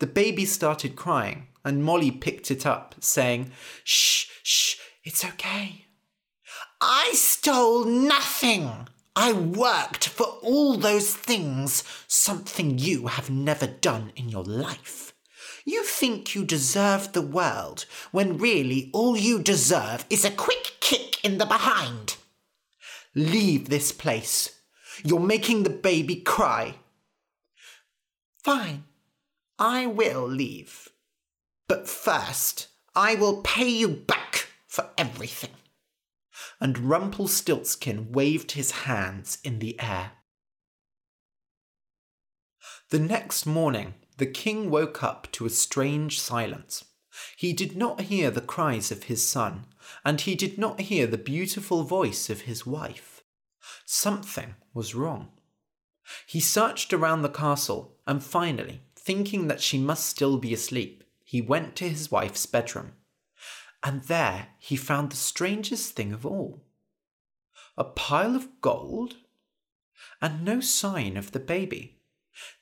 The 0.00 0.08
baby 0.08 0.44
started 0.44 0.96
crying 0.96 1.46
and 1.64 1.84
Molly 1.84 2.10
picked 2.10 2.50
it 2.50 2.66
up, 2.66 2.94
saying, 3.00 3.52
Shh, 3.84 4.26
shh, 4.42 4.76
it's 5.04 5.24
okay. 5.24 5.86
I 6.80 7.12
stole 7.14 7.84
nothing. 7.84 8.88
I 9.14 9.32
worked 9.32 10.08
for 10.08 10.26
all 10.42 10.76
those 10.76 11.14
things, 11.14 11.84
something 12.08 12.78
you 12.78 13.08
have 13.08 13.30
never 13.30 13.66
done 13.66 14.12
in 14.16 14.28
your 14.28 14.44
life. 14.44 15.12
You 15.64 15.84
think 15.84 16.34
you 16.34 16.44
deserve 16.44 17.12
the 17.12 17.22
world 17.22 17.86
when 18.10 18.38
really 18.38 18.90
all 18.92 19.16
you 19.16 19.40
deserve 19.40 20.04
is 20.10 20.24
a 20.24 20.30
quick 20.30 20.76
kick 20.80 21.22
in 21.22 21.38
the 21.38 21.46
behind. 21.46 22.16
Leave 23.14 23.68
this 23.68 23.92
place. 23.92 24.58
You're 25.04 25.20
making 25.20 25.62
the 25.62 25.70
baby 25.70 26.16
cry. 26.16 26.76
Fine, 28.42 28.84
I 29.58 29.86
will 29.86 30.26
leave. 30.26 30.88
But 31.72 31.88
first, 31.88 32.66
I 32.94 33.14
will 33.14 33.40
pay 33.40 33.66
you 33.66 33.88
back 33.88 34.48
for 34.68 34.90
everything. 34.98 35.52
And 36.60 36.90
Rumpelstiltskin 36.90 38.12
waved 38.12 38.52
his 38.52 38.82
hands 38.84 39.38
in 39.42 39.58
the 39.58 39.80
air. 39.80 40.12
The 42.90 42.98
next 42.98 43.46
morning, 43.46 43.94
the 44.18 44.26
king 44.26 44.68
woke 44.68 45.02
up 45.02 45.32
to 45.32 45.46
a 45.46 45.48
strange 45.48 46.20
silence. 46.20 46.84
He 47.38 47.54
did 47.54 47.74
not 47.74 48.02
hear 48.02 48.30
the 48.30 48.42
cries 48.42 48.92
of 48.92 49.04
his 49.04 49.26
son, 49.26 49.64
and 50.04 50.20
he 50.20 50.34
did 50.34 50.58
not 50.58 50.78
hear 50.78 51.06
the 51.06 51.16
beautiful 51.16 51.84
voice 51.84 52.28
of 52.28 52.42
his 52.42 52.66
wife. 52.66 53.22
Something 53.86 54.56
was 54.74 54.94
wrong. 54.94 55.30
He 56.26 56.38
searched 56.38 56.92
around 56.92 57.22
the 57.22 57.30
castle, 57.30 57.96
and 58.06 58.22
finally, 58.22 58.82
thinking 58.94 59.48
that 59.48 59.62
she 59.62 59.78
must 59.78 60.04
still 60.04 60.36
be 60.36 60.52
asleep, 60.52 61.01
he 61.32 61.40
went 61.40 61.74
to 61.74 61.88
his 61.88 62.10
wife's 62.10 62.44
bedroom, 62.44 62.92
and 63.82 64.02
there 64.02 64.48
he 64.58 64.76
found 64.76 65.08
the 65.08 65.16
strangest 65.16 65.96
thing 65.96 66.12
of 66.12 66.26
all 66.26 66.62
a 67.74 67.84
pile 67.84 68.36
of 68.36 68.60
gold 68.60 69.16
and 70.20 70.44
no 70.44 70.60
sign 70.60 71.16
of 71.16 71.32
the 71.32 71.40
baby. 71.40 72.02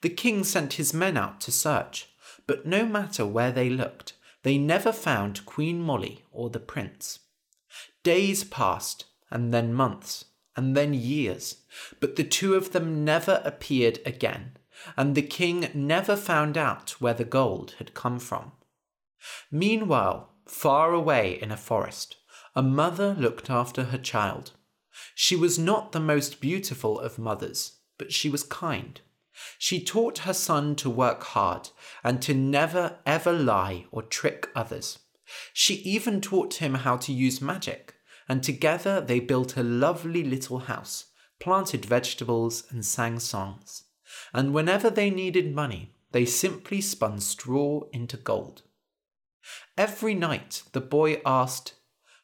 The 0.02 0.08
king 0.08 0.44
sent 0.44 0.74
his 0.74 0.94
men 0.94 1.16
out 1.16 1.40
to 1.40 1.50
search, 1.50 2.10
but 2.46 2.64
no 2.64 2.86
matter 2.86 3.26
where 3.26 3.50
they 3.50 3.68
looked, 3.68 4.12
they 4.44 4.56
never 4.56 4.92
found 4.92 5.44
Queen 5.46 5.82
Molly 5.82 6.24
or 6.30 6.48
the 6.48 6.60
prince. 6.60 7.18
Days 8.04 8.44
passed, 8.44 9.06
and 9.32 9.52
then 9.52 9.74
months, 9.74 10.26
and 10.54 10.76
then 10.76 10.94
years, 10.94 11.56
but 11.98 12.14
the 12.14 12.22
two 12.22 12.54
of 12.54 12.70
them 12.70 13.04
never 13.04 13.42
appeared 13.44 13.98
again, 14.06 14.56
and 14.96 15.16
the 15.16 15.22
king 15.22 15.68
never 15.74 16.14
found 16.14 16.56
out 16.56 16.90
where 17.00 17.14
the 17.14 17.24
gold 17.24 17.74
had 17.78 17.94
come 17.94 18.20
from. 18.20 18.52
Meanwhile, 19.50 20.32
far 20.46 20.92
away 20.92 21.38
in 21.40 21.50
a 21.50 21.56
forest, 21.56 22.16
a 22.54 22.62
mother 22.62 23.14
looked 23.14 23.50
after 23.50 23.84
her 23.84 23.98
child. 23.98 24.52
She 25.14 25.36
was 25.36 25.58
not 25.58 25.92
the 25.92 26.00
most 26.00 26.40
beautiful 26.40 26.98
of 26.98 27.18
mothers, 27.18 27.78
but 27.98 28.12
she 28.12 28.28
was 28.28 28.42
kind. 28.42 29.00
She 29.58 29.82
taught 29.82 30.18
her 30.18 30.34
son 30.34 30.76
to 30.76 30.90
work 30.90 31.22
hard 31.22 31.70
and 32.02 32.20
to 32.22 32.34
never 32.34 32.98
ever 33.06 33.32
lie 33.32 33.86
or 33.90 34.02
trick 34.02 34.48
others. 34.54 34.98
She 35.52 35.74
even 35.76 36.20
taught 36.20 36.54
him 36.54 36.74
how 36.74 36.96
to 36.98 37.12
use 37.12 37.40
magic, 37.40 37.94
and 38.28 38.42
together 38.42 39.00
they 39.00 39.20
built 39.20 39.56
a 39.56 39.62
lovely 39.62 40.24
little 40.24 40.60
house, 40.60 41.06
planted 41.38 41.84
vegetables, 41.84 42.64
and 42.70 42.84
sang 42.84 43.18
songs. 43.18 43.84
And 44.34 44.52
whenever 44.52 44.90
they 44.90 45.10
needed 45.10 45.54
money, 45.54 45.94
they 46.12 46.24
simply 46.24 46.80
spun 46.80 47.20
straw 47.20 47.82
into 47.92 48.16
gold. 48.16 48.62
Every 49.76 50.14
night 50.14 50.62
the 50.72 50.80
boy 50.80 51.20
asked, 51.24 51.74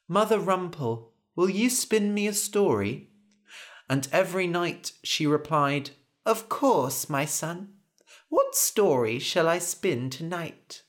Mother 0.09 0.39
Rumpel, 0.39 1.13
will 1.35 1.51
you 1.51 1.71
spin 1.71 2.15
me 2.15 2.27
a 2.27 2.33
story? 2.33 3.11
And 3.89 4.09
every 4.13 4.47
night 4.47 4.93
she 5.03 5.27
replied, 5.27 5.91
Of 6.25 6.49
course, 6.49 7.09
my 7.09 7.25
son. 7.25 7.75
What 8.29 8.55
story 8.55 9.19
shall 9.19 9.49
I 9.49 9.59
spin 9.59 10.11
tonight? 10.11 10.83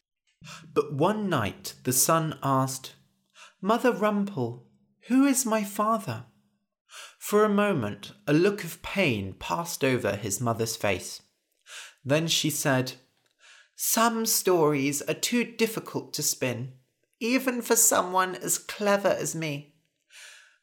But 0.73 0.93
one 0.93 1.29
night 1.29 1.75
the 1.83 1.93
son 1.93 2.37
asked, 2.41 2.95
Mother 3.61 3.91
Rumpel, 3.91 4.63
Who 5.07 5.25
is 5.25 5.45
my 5.45 5.63
father? 5.63 6.25
For 7.19 7.43
a 7.43 7.49
moment, 7.49 8.13
a 8.25 8.33
look 8.33 8.63
of 8.63 8.81
pain 8.81 9.33
passed 9.33 9.83
over 9.83 10.15
his 10.15 10.39
mother's 10.39 10.75
face. 10.75 11.21
Then 12.05 12.27
she 12.27 12.49
said, 12.49 12.93
Some 13.79 14.25
stories 14.25 15.03
are 15.03 15.13
too 15.13 15.43
difficult 15.43 16.11
to 16.13 16.23
spin, 16.23 16.73
even 17.19 17.61
for 17.61 17.75
someone 17.75 18.33
as 18.33 18.57
clever 18.57 19.09
as 19.09 19.35
me. 19.35 19.75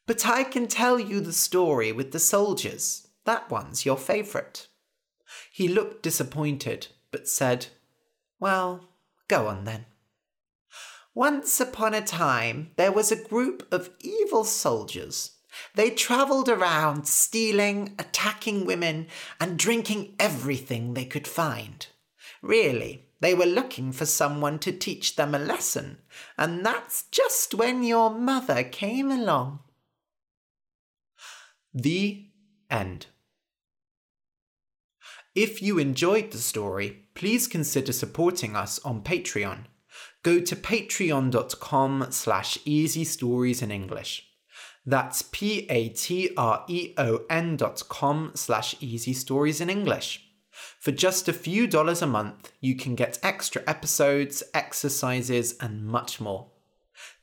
But 0.05 0.27
I 0.27 0.43
can 0.43 0.67
tell 0.67 0.99
you 0.99 1.21
the 1.21 1.31
story 1.31 1.93
with 1.93 2.11
the 2.11 2.19
soldiers. 2.19 3.07
That 3.23 3.49
one's 3.49 3.85
your 3.85 3.95
favourite. 3.95 4.67
He 5.49 5.69
looked 5.69 6.03
disappointed, 6.03 6.87
but 7.09 7.29
said, 7.29 7.67
Well, 8.37 8.89
go 9.29 9.47
on 9.47 9.63
then. 9.63 9.85
Once 11.13 11.61
upon 11.61 11.93
a 11.93 12.01
time, 12.01 12.71
there 12.75 12.91
was 12.91 13.13
a 13.13 13.23
group 13.29 13.65
of 13.71 13.91
evil 14.01 14.43
soldiers. 14.43 15.37
They 15.73 15.89
travelled 15.89 16.49
around 16.49 17.07
stealing, 17.07 17.95
attacking 17.97 18.65
women, 18.65 19.07
and 19.39 19.57
drinking 19.57 20.15
everything 20.19 20.95
they 20.95 21.05
could 21.05 21.29
find. 21.29 21.87
Really, 22.41 23.04
they 23.19 23.33
were 23.33 23.45
looking 23.45 23.91
for 23.91 24.05
someone 24.05 24.59
to 24.59 24.71
teach 24.71 25.15
them 25.15 25.33
a 25.33 25.39
lesson, 25.39 25.99
and 26.37 26.65
that's 26.65 27.03
just 27.11 27.53
when 27.53 27.83
your 27.83 28.09
mother 28.09 28.63
came 28.63 29.11
along. 29.11 29.59
The 31.73 32.25
end. 32.69 33.07
If 35.35 35.61
you 35.61 35.77
enjoyed 35.77 36.31
the 36.31 36.37
story, 36.37 37.07
please 37.13 37.47
consider 37.47 37.91
supporting 37.91 38.55
us 38.55 38.79
on 38.85 39.01
Patreon. 39.01 39.65
Go 40.23 40.39
to 40.39 40.55
patreon.com 40.55 42.07
slash 42.09 42.57
easy 42.65 43.03
stories 43.03 43.61
in 43.61 43.69
English. 43.71 44.27
That's 44.85 45.21
p-a-t-r-e-o-n 45.23 45.97
dot 47.57 47.83
com 47.89 48.31
slash 48.35 48.75
easy 48.79 49.13
stories 49.13 49.59
in 49.59 49.69
English. 49.69 50.24
For 50.85 50.91
just 50.91 51.27
a 51.27 51.33
few 51.33 51.65
dollars 51.65 52.03
a 52.03 52.05
month, 52.05 52.51
you 52.61 52.75
can 52.75 52.93
get 52.93 53.17
extra 53.23 53.63
episodes, 53.65 54.43
exercises, 54.53 55.55
and 55.59 55.83
much 55.83 56.21
more. 56.21 56.51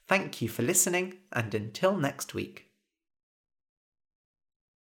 Thank 0.08 0.42
you 0.42 0.48
for 0.48 0.64
listening, 0.64 1.18
and 1.30 1.54
until 1.54 1.96
next 1.96 2.34
week. 2.34 2.71